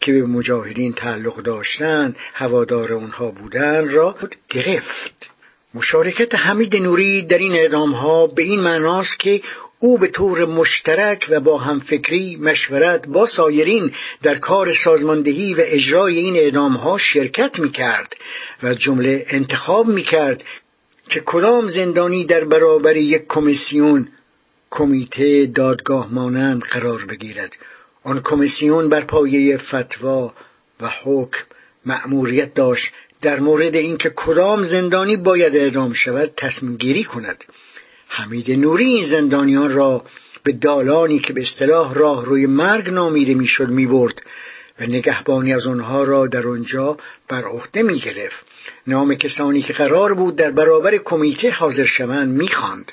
که 0.00 0.12
به 0.12 0.26
مجاهدین 0.26 0.92
تعلق 0.92 1.42
داشتند 1.42 2.16
هوادار 2.34 2.94
آنها 2.94 3.30
بودند 3.30 3.92
را 3.92 4.16
گرفت. 4.48 5.30
مشارکت 5.74 6.34
حمید 6.34 6.76
نوری 6.76 7.22
در 7.22 7.38
این 7.38 7.52
اعدام 7.52 7.92
ها 7.92 8.26
به 8.26 8.42
این 8.42 8.60
معناست 8.60 9.20
که 9.20 9.42
او 9.84 9.98
به 9.98 10.08
طور 10.08 10.44
مشترک 10.44 11.26
و 11.30 11.40
با 11.40 11.58
همفکری 11.58 12.36
مشورت 12.36 13.06
با 13.06 13.26
سایرین 13.26 13.92
در 14.22 14.38
کار 14.38 14.74
سازماندهی 14.84 15.54
و 15.54 15.60
اجرای 15.60 16.18
این 16.18 16.36
اعدام 16.36 16.72
ها 16.72 16.98
شرکت 16.98 17.58
می 17.58 17.70
کرد 17.70 18.16
و 18.62 18.74
جمله 18.74 19.26
انتخاب 19.28 19.86
می 19.86 20.02
کرد 20.02 20.44
که 21.10 21.20
کدام 21.20 21.68
زندانی 21.68 22.24
در 22.24 22.44
برابر 22.44 22.96
یک 22.96 23.22
کمیسیون 23.28 24.08
کمیته 24.70 25.46
دادگاه 25.46 26.14
مانند 26.14 26.62
قرار 26.62 27.04
بگیرد. 27.04 27.52
آن 28.04 28.20
کمیسیون 28.24 28.88
بر 28.88 29.00
پایه 29.00 29.56
فتوا 29.56 30.34
و 30.80 30.90
حکم 31.04 31.44
مأموریت 31.86 32.54
داشت 32.54 32.84
در 33.22 33.40
مورد 33.40 33.74
اینکه 33.74 34.12
کدام 34.16 34.64
زندانی 34.64 35.16
باید 35.16 35.56
اعدام 35.56 35.92
شود 35.92 36.32
تصمیم 36.36 36.76
گیری 36.76 37.04
کند. 37.04 37.44
حمید 38.16 38.50
نوری 38.50 38.84
این 38.84 39.04
زندانیان 39.04 39.72
را 39.72 40.04
به 40.44 40.52
دالانی 40.52 41.18
که 41.18 41.32
به 41.32 41.42
اصطلاح 41.42 41.94
راه 41.94 42.24
روی 42.24 42.46
مرگ 42.46 42.90
نامیده 42.90 43.34
می‌شد 43.34 43.68
می‌برد 43.68 44.14
و 44.80 44.84
نگهبانی 44.84 45.54
از 45.54 45.66
آنها 45.66 46.04
را 46.04 46.26
در 46.26 46.48
آنجا 46.48 46.96
بر 47.28 47.44
عهده 47.44 47.82
می 47.82 47.98
گرفت 47.98 48.46
نام 48.86 49.14
کسانی 49.14 49.62
که 49.62 49.72
قرار 49.72 50.14
بود 50.14 50.36
در 50.36 50.50
برابر 50.50 50.96
کمیته 50.96 51.50
حاضر 51.50 51.84
شوند 51.84 52.36
می‌خواند. 52.36 52.92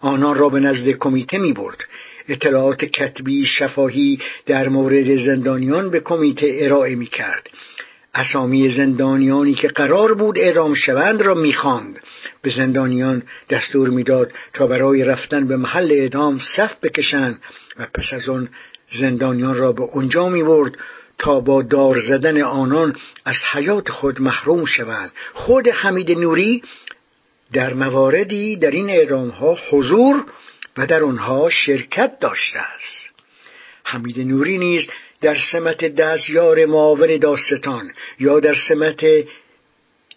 آنان 0.00 0.36
را 0.36 0.48
به 0.48 0.60
نزد 0.60 0.88
کمیته 0.88 1.38
می 1.38 1.52
برد 1.52 1.84
اطلاعات 2.28 2.84
کتبی 2.84 3.46
شفاهی 3.46 4.20
در 4.46 4.68
مورد 4.68 5.16
زندانیان 5.16 5.90
به 5.90 6.00
کمیته 6.00 6.58
ارائه 6.60 6.94
می 6.94 7.06
کرد 7.06 7.50
اسامی 8.14 8.68
زندانیانی 8.68 9.54
که 9.54 9.68
قرار 9.68 10.14
بود 10.14 10.38
اعدام 10.38 10.74
شوند 10.74 11.22
را 11.22 11.34
می‌خواند. 11.34 11.98
به 12.42 12.50
زندانیان 12.50 13.22
دستور 13.50 13.88
می‌داد 13.88 14.32
تا 14.54 14.66
برای 14.66 15.04
رفتن 15.04 15.46
به 15.46 15.56
محل 15.56 15.92
اعدام 15.92 16.40
صف 16.56 16.74
بکشند 16.82 17.40
و 17.78 17.86
پس 17.94 18.12
از 18.12 18.28
آن 18.28 18.48
زندانیان 19.00 19.56
را 19.56 19.72
به 19.72 19.82
اونجا 19.82 20.28
می‌برد 20.28 20.72
تا 21.18 21.40
با 21.40 21.62
دار 21.62 22.00
زدن 22.00 22.42
آنان 22.42 22.96
از 23.24 23.36
حیات 23.52 23.88
خود 23.90 24.20
محروم 24.20 24.64
شوند. 24.64 25.12
خود 25.32 25.68
حمید 25.68 26.10
نوری 26.10 26.62
در 27.52 27.74
مواردی 27.74 28.56
در 28.56 28.70
این 28.70 28.90
اعدام 28.90 29.28
ها 29.28 29.58
حضور 29.70 30.24
و 30.76 30.86
در 30.86 31.02
آنها 31.02 31.50
شرکت 31.50 32.18
داشته 32.20 32.58
است. 32.58 33.10
حمید 33.84 34.18
نوری 34.18 34.58
نیز 34.58 34.90
در 35.20 35.36
سمت 35.52 35.84
دستیار 35.84 36.66
معاون 36.66 37.16
داستان 37.16 37.92
یا 38.18 38.40
در 38.40 38.54
سمت 38.68 39.04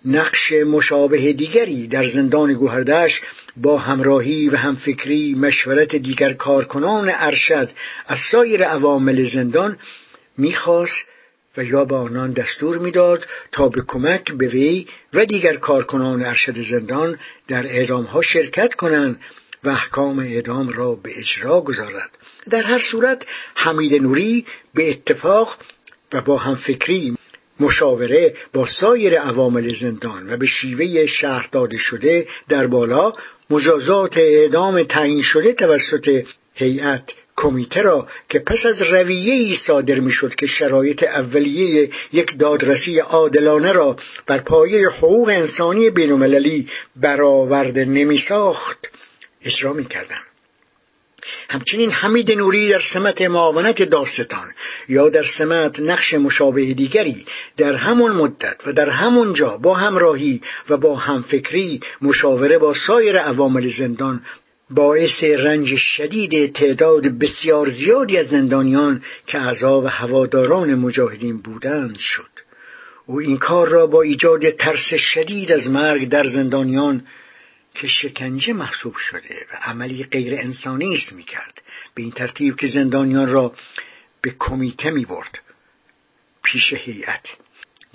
نقش 0.06 0.52
مشابه 0.52 1.34
دیگری 1.34 1.88
در 1.88 2.06
زندان 2.06 2.54
گوهردش 2.54 3.12
با 3.58 3.78
همراهی 3.78 4.50
و 4.50 4.56
همفکری 4.56 5.36
مشورت 5.36 5.96
دیگر 5.96 6.34
کارکنان 6.34 7.12
ارشد 7.14 7.70
از 8.08 8.18
سایر 8.32 8.64
عوامل 8.64 9.30
زندان 9.30 9.78
می‌خواست 10.38 11.06
و 11.58 11.64
یا 11.64 11.86
به 11.86 11.96
آنان 11.96 12.32
دستور 12.32 12.78
می‌داد 12.78 13.26
تا 13.52 13.70
به 13.70 13.84
کمک 13.88 14.32
به 14.32 14.48
وی 14.48 14.88
و 15.14 15.26
دیگر 15.26 15.56
کارکنان 15.56 16.24
ارشد 16.24 16.62
زندان 16.62 17.20
در 17.48 17.68
اعدام 17.68 18.22
شرکت 18.22 18.74
کنند 18.74 19.20
و 19.64 19.70
احکام 19.70 20.20
اعدام 20.20 20.70
را 20.70 20.96
به 20.96 21.20
اجرا 21.20 21.62
گذارد. 21.62 22.10
در 22.50 22.64
هر 22.64 22.82
صورت 22.92 23.26
حمید 23.56 24.02
نوری 24.02 24.46
به 24.74 24.90
اتفاق 24.90 25.58
و 26.14 26.22
با 26.22 26.38
همفکری 26.38 27.18
مشاوره 27.60 28.36
با 28.54 28.68
سایر 28.68 29.20
عوامل 29.20 29.74
زندان 29.82 30.34
و 30.34 30.38
به 30.38 30.46
شیوه 30.46 31.06
شهر 31.06 31.50
داده 31.52 31.78
شده 31.78 32.28
در 32.50 32.68
بالا 32.68 33.14
مجازات 33.50 34.18
اعدام 34.18 34.84
تعیین 34.84 35.22
شده 35.22 35.54
توسط 35.54 36.24
هیئت 36.56 37.12
کمیته 37.38 37.82
را 37.82 38.08
که 38.30 38.40
پس 38.40 38.66
از 38.66 38.82
رویه 38.82 39.34
ای 39.34 39.56
صادر 39.68 40.00
می‌شد 40.00 40.36
که 40.36 40.48
شرایط 40.48 41.04
اولیه 41.04 41.90
یک 42.14 42.38
دادرسی 42.38 43.00
عادلانه 43.00 43.72
را 43.72 43.98
بر 44.28 44.38
پایه 44.38 44.90
حقوق 44.90 45.30
انسانی 45.30 45.90
بینالمللی 45.90 46.68
برآورده 46.96 47.86
نمیساخت 47.86 48.88
اجرا 49.46 49.74
می‌کردند. 49.74 50.35
همچنین 51.50 51.92
حمید 51.92 52.32
نوری 52.32 52.70
در 52.70 52.82
سمت 52.94 53.22
معاونت 53.22 53.84
داستان 53.84 54.48
یا 54.90 55.10
در 55.10 55.26
سمت 55.38 55.80
نقش 55.80 56.14
مشابه 56.14 56.74
دیگری 56.74 57.26
در 57.58 57.76
همون 57.76 58.12
مدت 58.12 58.58
و 58.68 58.74
در 58.74 58.90
همون 58.90 59.34
جا 59.34 59.58
با 59.58 59.74
همراهی 59.74 60.42
و 60.70 60.78
با 60.78 60.96
همفکری 60.96 61.80
مشاوره 62.02 62.58
با 62.58 62.74
سایر 62.88 63.18
عوامل 63.18 63.72
زندان 63.78 64.22
باعث 64.70 65.24
رنج 65.24 65.76
شدید 65.76 66.54
تعداد 66.54 67.08
بسیار 67.08 67.70
زیادی 67.70 68.18
از 68.18 68.28
زندانیان 68.28 69.02
که 69.28 69.42
اعضا 69.42 69.82
و 69.82 69.88
هواداران 69.88 70.76
مجاهدین 70.76 71.38
بودند 71.38 71.98
شد. 72.00 72.36
او 73.06 73.20
این 73.20 73.38
کار 73.38 73.68
را 73.68 73.88
با 73.88 74.02
ایجاد 74.02 74.50
ترس 74.50 74.94
شدید 74.94 75.52
از 75.52 75.70
مرگ 75.70 76.10
در 76.10 76.28
زندانیان 76.28 77.04
که 77.76 77.88
شکنجه 77.88 78.54
محسوب 78.54 78.96
شده 78.96 79.46
و 79.54 79.56
عملی 79.62 80.04
غیر 80.04 80.36
انسانی 80.36 80.94
است 80.94 81.14
می 81.14 81.24
کرد 81.24 81.62
به 81.96 82.02
این 82.02 82.12
ترتیب 82.12 82.56
که 82.56 82.68
زندانیان 82.68 83.32
را 83.32 83.54
به 84.22 84.36
کمیته 84.40 84.92
می 84.92 85.06
برد 85.06 85.40
پیش 86.44 86.74
هیئت 86.74 87.28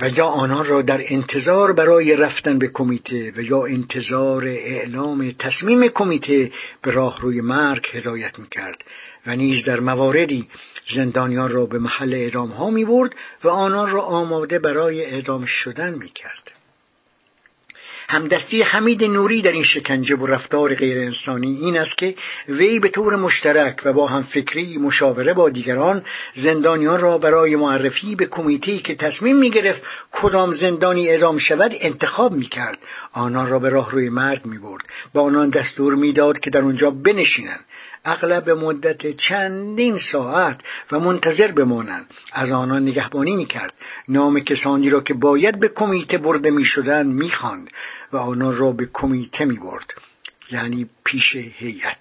و 0.01 0.09
یا 0.09 0.26
آنان 0.26 0.66
را 0.66 0.83
در 0.83 1.01
انتظار 1.05 1.72
برای 1.72 2.16
رفتن 2.16 2.59
به 2.59 2.68
کمیته 2.68 3.33
و 3.37 3.43
یا 3.43 3.64
انتظار 3.64 4.47
اعلام 4.47 5.31
تصمیم 5.31 5.89
کمیته 5.89 6.53
به 6.83 6.91
راه 6.91 7.20
روی 7.20 7.41
مرگ 7.41 7.87
هدایت 7.93 8.39
می 8.39 8.49
کرد 8.49 8.85
و 9.26 9.37
نیز 9.37 9.64
در 9.64 9.81
مواردی 9.81 10.49
زندانیان 10.95 11.53
را 11.53 11.66
به 11.66 11.78
محل 11.78 12.14
اعدام 12.14 12.51
ها 12.51 12.70
می 12.70 12.85
برد 12.85 13.14
و 13.45 13.49
آنان 13.49 13.91
را 13.91 14.03
آماده 14.03 14.59
برای 14.59 15.05
اعدام 15.05 15.45
شدن 15.45 15.95
می 15.95 16.09
کرد. 16.09 16.59
همدستی 18.11 18.62
حمید 18.62 19.04
نوری 19.04 19.42
در 19.42 19.52
این 19.52 19.64
شکنجه 19.64 20.16
و 20.16 20.26
رفتار 20.26 20.74
غیر 20.74 20.98
انسانی 20.98 21.58
این 21.61 21.78
است 21.78 21.98
که 21.98 22.14
وی 22.48 22.78
به 22.78 22.88
طور 22.88 23.16
مشترک 23.16 23.80
و 23.84 23.92
با 23.92 24.06
هم 24.06 24.22
فکری 24.22 24.78
مشاوره 24.78 25.34
با 25.34 25.48
دیگران 25.48 26.04
زندانیان 26.34 27.00
را 27.00 27.18
برای 27.18 27.56
معرفی 27.56 28.14
به 28.14 28.26
کمیته 28.26 28.78
که 28.78 28.94
تصمیم 28.94 29.36
می 29.36 29.50
گرفت 29.50 29.82
کدام 30.12 30.50
زندانی 30.50 31.08
اعدام 31.08 31.38
شود 31.38 31.72
انتخاب 31.80 32.32
می 32.32 32.46
کرد 32.46 32.78
آنان 33.12 33.48
را 33.48 33.58
به 33.58 33.68
راه 33.68 33.90
روی 33.90 34.08
مرگ 34.08 34.44
می 34.44 34.58
برد 34.58 34.82
با 35.14 35.22
آنان 35.22 35.50
دستور 35.50 35.94
می‌داد 35.94 36.40
که 36.40 36.50
در 36.50 36.61
اونجا 36.61 36.90
بنشینند. 36.90 37.64
اغلب 38.05 38.51
مدت 38.51 39.16
چندین 39.16 39.98
ساعت 40.12 40.61
و 40.92 41.01
منتظر 41.01 41.53
بمانند 41.53 42.07
از 42.32 42.51
آنان 42.51 42.82
نگهبانی 42.82 43.36
می‌کرد. 43.36 43.74
نام 44.09 44.40
کسانی 44.40 44.90
را 44.90 45.01
که 45.01 45.14
باید 45.14 45.61
به 45.61 45.68
کمیته 45.68 46.18
برده 46.18 46.51
می‌شدند 46.51 47.07
می‌خواند 47.07 47.70
و 48.12 48.16
آنان 48.16 48.57
را 48.57 48.72
به 48.72 48.88
کمیته 48.92 49.44
می‌برد. 49.44 49.92
یعنی 50.53 50.86
پیش 51.05 51.36
هیئت. 51.36 51.98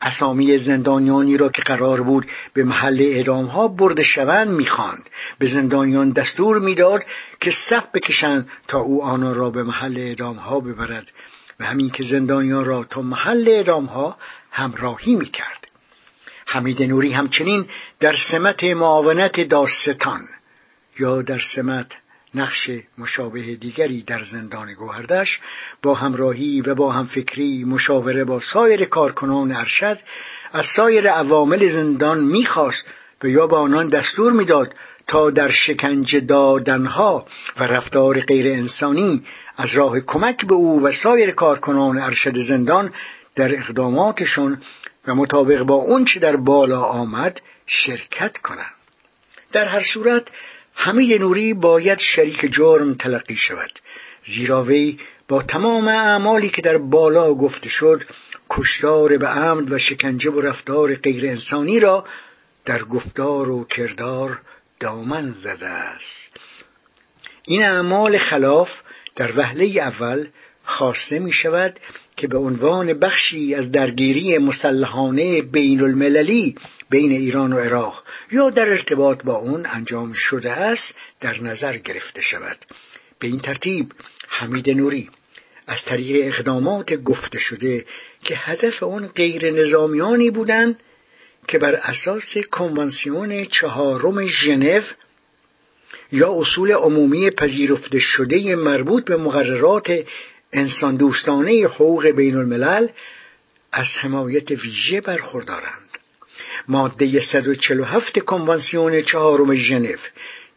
اسامی 0.00 0.58
زندانیانی 0.58 1.36
را 1.36 1.48
که 1.48 1.62
قرار 1.62 2.02
بود 2.02 2.26
به 2.54 2.64
محل 2.64 3.00
اعدام 3.00 3.46
ها 3.46 3.68
برده 3.68 4.02
شوند 4.02 4.48
می‌خواند. 4.48 5.08
به 5.38 5.48
زندانیان 5.48 6.10
دستور 6.10 6.58
می‌داد 6.58 7.04
که 7.40 7.50
صف 7.70 7.86
بکشند 7.94 8.48
تا 8.68 8.80
او 8.80 9.04
آنان 9.04 9.34
را 9.34 9.50
به 9.50 9.62
محل 9.62 9.98
اعدام 9.98 10.36
ها 10.36 10.60
ببرد. 10.60 11.10
و 11.60 11.64
همین 11.64 11.90
که 11.90 12.02
زندانیان 12.02 12.64
را 12.64 12.84
تا 12.84 13.02
محل 13.02 13.48
اعدام 13.48 13.84
ها 13.84 14.16
همراهی 14.52 15.14
می‌کرد. 15.14 15.68
حمید 16.46 16.82
نوری 16.82 17.12
همچنین 17.12 17.66
در 18.00 18.16
سمت 18.30 18.64
معاونت 18.64 19.40
داستان 19.40 20.28
یا 20.98 21.22
در 21.22 21.40
سمت 21.54 21.86
نقش 22.34 22.70
مشابه 22.98 23.56
دیگری 23.56 24.02
در 24.02 24.22
زندان 24.24 24.74
گوهردش 24.74 25.40
با 25.82 25.94
همراهی 25.94 26.60
و 26.60 26.74
با 26.74 26.92
همفکری 26.92 27.64
مشاوره 27.64 28.24
با 28.24 28.40
سایر 28.40 28.84
کارکنان 28.84 29.52
ارشد 29.52 29.98
از 30.52 30.64
سایر 30.76 31.10
عوامل 31.10 31.68
زندان 31.68 32.24
می‌خواست 32.24 32.84
و 33.22 33.28
یا 33.28 33.46
به 33.46 33.56
آنان 33.56 33.88
دستور 33.88 34.32
می‌داد 34.32 34.74
تا 35.06 35.30
در 35.30 35.50
شکنجه 35.50 36.20
دادنها 36.20 37.26
و 37.60 37.64
رفتار 37.64 38.20
غیر 38.20 38.52
انسانی 38.52 39.24
از 39.56 39.68
راه 39.74 40.00
کمک 40.00 40.46
به 40.46 40.54
او 40.54 40.82
و 40.82 40.92
سایر 40.92 41.30
کارکنان 41.30 41.98
ارشد 41.98 42.38
زندان 42.38 42.92
در 43.36 43.54
اقداماتشون 43.54 44.62
و 45.06 45.14
مطابق 45.14 45.62
با 45.62 45.74
اون 45.74 46.04
چه 46.04 46.20
در 46.20 46.36
بالا 46.36 46.82
آمد 46.82 47.40
شرکت 47.66 48.38
کنند. 48.38 48.74
در 49.52 49.68
هر 49.68 49.82
صورت 49.94 50.28
حمید 50.74 51.20
نوری 51.20 51.54
باید 51.54 51.98
شریک 51.98 52.52
جرم 52.52 52.94
تلقی 52.94 53.36
شود. 53.36 53.70
زیرا 54.26 54.64
وی 54.64 54.98
با 55.28 55.42
تمام 55.42 55.88
اعمالی 55.88 56.48
که 56.48 56.62
در 56.62 56.78
بالا 56.78 57.34
گفته 57.34 57.68
شد 57.68 58.02
کشتار 58.50 59.16
به 59.16 59.26
عمد 59.26 59.72
و 59.72 59.78
شکنجه 59.78 60.30
و 60.30 60.40
رفتار 60.40 60.94
غیر 60.94 61.26
انسانی 61.26 61.80
را 61.80 62.04
در 62.64 62.84
گفتار 62.84 63.50
و 63.50 63.64
کردار 63.64 64.40
دامن 64.80 65.30
زده 65.30 65.68
است. 65.68 66.36
این 67.42 67.62
اعمال 67.62 68.18
خلاف 68.18 68.70
در 69.16 69.38
وهله 69.38 69.64
اول 69.64 70.26
خواسته 70.64 71.18
می 71.18 71.32
شود 71.32 71.80
که 72.22 72.28
به 72.28 72.38
عنوان 72.38 72.92
بخشی 72.92 73.54
از 73.54 73.72
درگیری 73.72 74.38
مسلحانه 74.38 75.42
بین 75.42 75.80
المللی 75.80 76.54
بین 76.90 77.12
ایران 77.12 77.52
و 77.52 77.58
عراق 77.58 78.02
یا 78.32 78.50
در 78.50 78.68
ارتباط 78.70 79.22
با 79.24 79.34
اون 79.34 79.66
انجام 79.66 80.12
شده 80.12 80.50
است 80.50 80.94
در 81.20 81.40
نظر 81.40 81.76
گرفته 81.76 82.22
شود. 82.22 82.56
به 83.18 83.26
این 83.26 83.40
ترتیب 83.40 83.92
حمید 84.28 84.70
نوری 84.70 85.08
از 85.66 85.84
طریق 85.84 86.26
اقدامات 86.26 86.94
گفته 86.94 87.38
شده 87.38 87.84
که 88.24 88.34
هدف 88.36 88.82
اون 88.82 89.06
غیر 89.06 89.50
نظامیانی 89.50 90.30
بودند 90.30 90.76
که 91.48 91.58
بر 91.58 91.74
اساس 91.74 92.38
کنوانسیون 92.50 93.44
چهارم 93.44 94.26
ژنو 94.26 94.80
یا 96.12 96.32
اصول 96.32 96.72
عمومی 96.72 97.30
پذیرفته 97.30 97.98
شده 97.98 98.56
مربوط 98.56 99.04
به 99.04 99.16
مقررات 99.16 100.04
انسان 100.52 100.96
دوستانه 100.96 101.66
حقوق 101.66 102.06
بین 102.06 102.36
الملل 102.36 102.88
از 103.72 103.86
حمایت 104.00 104.50
ویژه 104.50 105.00
برخوردارند. 105.00 105.88
ماده 106.68 107.20
147 107.20 108.18
کنوانسیون 108.18 109.02
چهارم 109.02 109.54
ژنو 109.54 109.96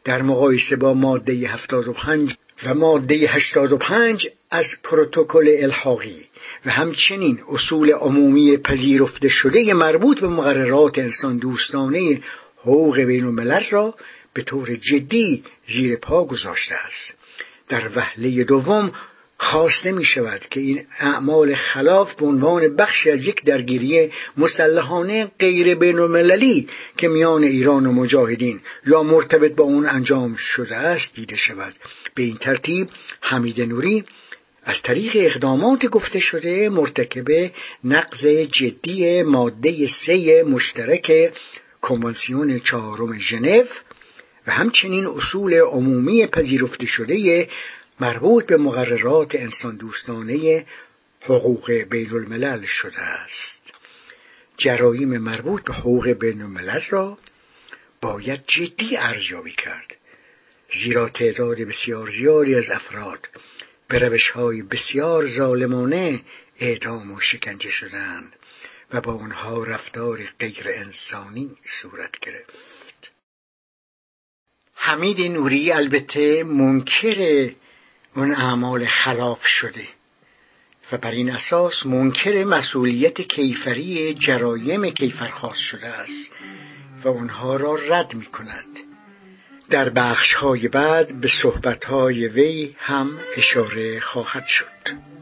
در 0.04 0.22
مقایسه 0.22 0.76
با 0.76 0.94
ماده 0.94 1.34
75 1.34 2.36
و 2.66 2.74
ماده 2.74 3.16
85 3.16 4.28
از 4.52 4.66
پروتکل 4.84 5.56
الحاقی 5.60 6.26
و 6.66 6.70
همچنین 6.70 7.40
اصول 7.50 7.92
عمومی 7.92 8.58
پذیرفته 8.58 9.28
شده 9.28 9.74
مربوط 9.74 10.20
به 10.20 10.28
مقررات 10.28 10.98
انسان 10.98 11.38
دوستانه 11.38 12.22
حقوق 12.58 13.00
بین 13.00 13.26
الملل 13.26 13.64
را 13.70 13.96
به 14.34 14.42
طور 14.42 14.76
جدی 14.76 15.44
زیر 15.68 15.96
پا 15.96 16.26
گذاشته 16.26 16.76
است. 16.76 17.14
در 17.70 17.90
وهله 17.96 18.44
دوم 18.44 18.92
خواسته 19.46 19.92
می 19.92 20.04
شود 20.04 20.42
که 20.50 20.60
این 20.60 20.86
اعمال 21.00 21.56
خلاف 21.56 22.16
به 22.16 22.26
عنوان 22.26 22.76
بخشی 22.76 23.12
از 23.12 23.26
یک 23.26 23.44
درگیری 23.44 24.12
مسلحانه 24.38 25.32
غیر 25.40 25.76
بین 25.76 26.68
که 26.98 27.08
میان 27.08 27.44
ایران 27.44 27.86
و 27.86 27.92
مجاهدین 27.92 28.60
یا 28.88 29.04
مرتبط 29.04 29.56
با 29.56 29.64
اون 29.64 29.90
انجام 29.90 30.36
شده 30.36 30.76
است 30.76 31.16
دیده 31.16 31.36
شود. 31.36 31.74
به 32.16 32.24
این 32.24 32.38
ترتیب 32.38 32.90
حمید 33.22 33.62
نوری 33.62 34.04
از 34.64 34.76
طریق 34.84 35.12
اقدامات 35.16 35.86
گفته 35.86 36.20
شده 36.20 36.70
مرتکب 36.70 37.52
نقض 37.84 38.26
جدی 38.28 39.24
ماده 39.24 39.88
سه 40.06 40.44
مشترک 40.44 41.34
کنوانسیون 41.82 42.60
چهارم 42.60 43.20
ژنو 43.20 43.64
و 44.48 44.52
همچنین 44.52 45.06
اصول 45.06 45.54
عمومی 45.54 46.28
پذیرفته 46.28 46.86
شده 46.86 47.48
مربوط 48.00 48.46
به 48.46 48.58
مقررات 48.58 49.36
انسان 49.36 49.76
دوستانه 49.76 50.66
حقوق 51.22 51.72
بین 51.72 52.14
الملل 52.14 52.66
شده 52.66 53.02
است. 53.02 53.74
جرایم 54.58 55.18
مربوط 55.18 55.64
به 55.64 55.74
حقوق 55.74 56.10
بین 56.10 56.42
الملل 56.42 56.82
را 56.90 57.18
باید 58.02 58.44
جدی 58.48 58.98
ارزیابی 58.98 59.52
کرد. 59.52 59.96
زیرا 60.84 61.10
تعداد 61.10 61.58
بسیار 61.58 62.12
زیادی 62.12 62.56
از 62.56 62.70
افراد 62.70 63.28
به 63.88 64.00
روش 64.00 64.30
های 64.30 64.62
بسیار 64.62 65.28
ظالمانه 65.28 66.22
اعدام 66.60 67.12
و 67.12 67.20
شکنجه 67.20 67.70
شدند 67.70 68.34
و 68.94 69.02
با 69.02 69.14
آنها 69.14 69.64
رفتار 69.64 70.24
غیر 70.40 70.66
انسانی 70.66 71.58
صورت 71.82 72.20
گرفت. 72.20 73.12
حمید 74.74 75.22
نوری 75.22 75.72
البته 75.72 76.44
منکر 76.44 77.50
اون 78.16 78.32
اعمال 78.32 78.86
خلاف 78.86 79.46
شده. 79.46 79.88
و 80.92 80.98
بر 80.98 81.12
این 81.12 81.32
اساس 81.32 81.86
منکر 81.86 82.44
مسئولیت 82.44 83.22
کیفری 83.22 84.14
جرایم 84.14 84.90
کیفرخواست 84.90 85.60
شده 85.60 85.88
است 85.88 86.32
و 87.04 87.10
آنها 87.10 87.56
را 87.56 87.76
رد 87.76 88.14
می 88.14 88.26
کند 88.26 88.68
در 89.70 89.90
بخش 89.90 90.34
های 90.34 90.68
بعد 90.68 91.22
به 91.22 91.30
صحبت 91.42 91.86
های 91.86 92.28
وی 92.28 92.76
هم 92.80 93.20
اشاره 93.38 94.00
خواهد 94.00 94.46
شد. 94.46 95.15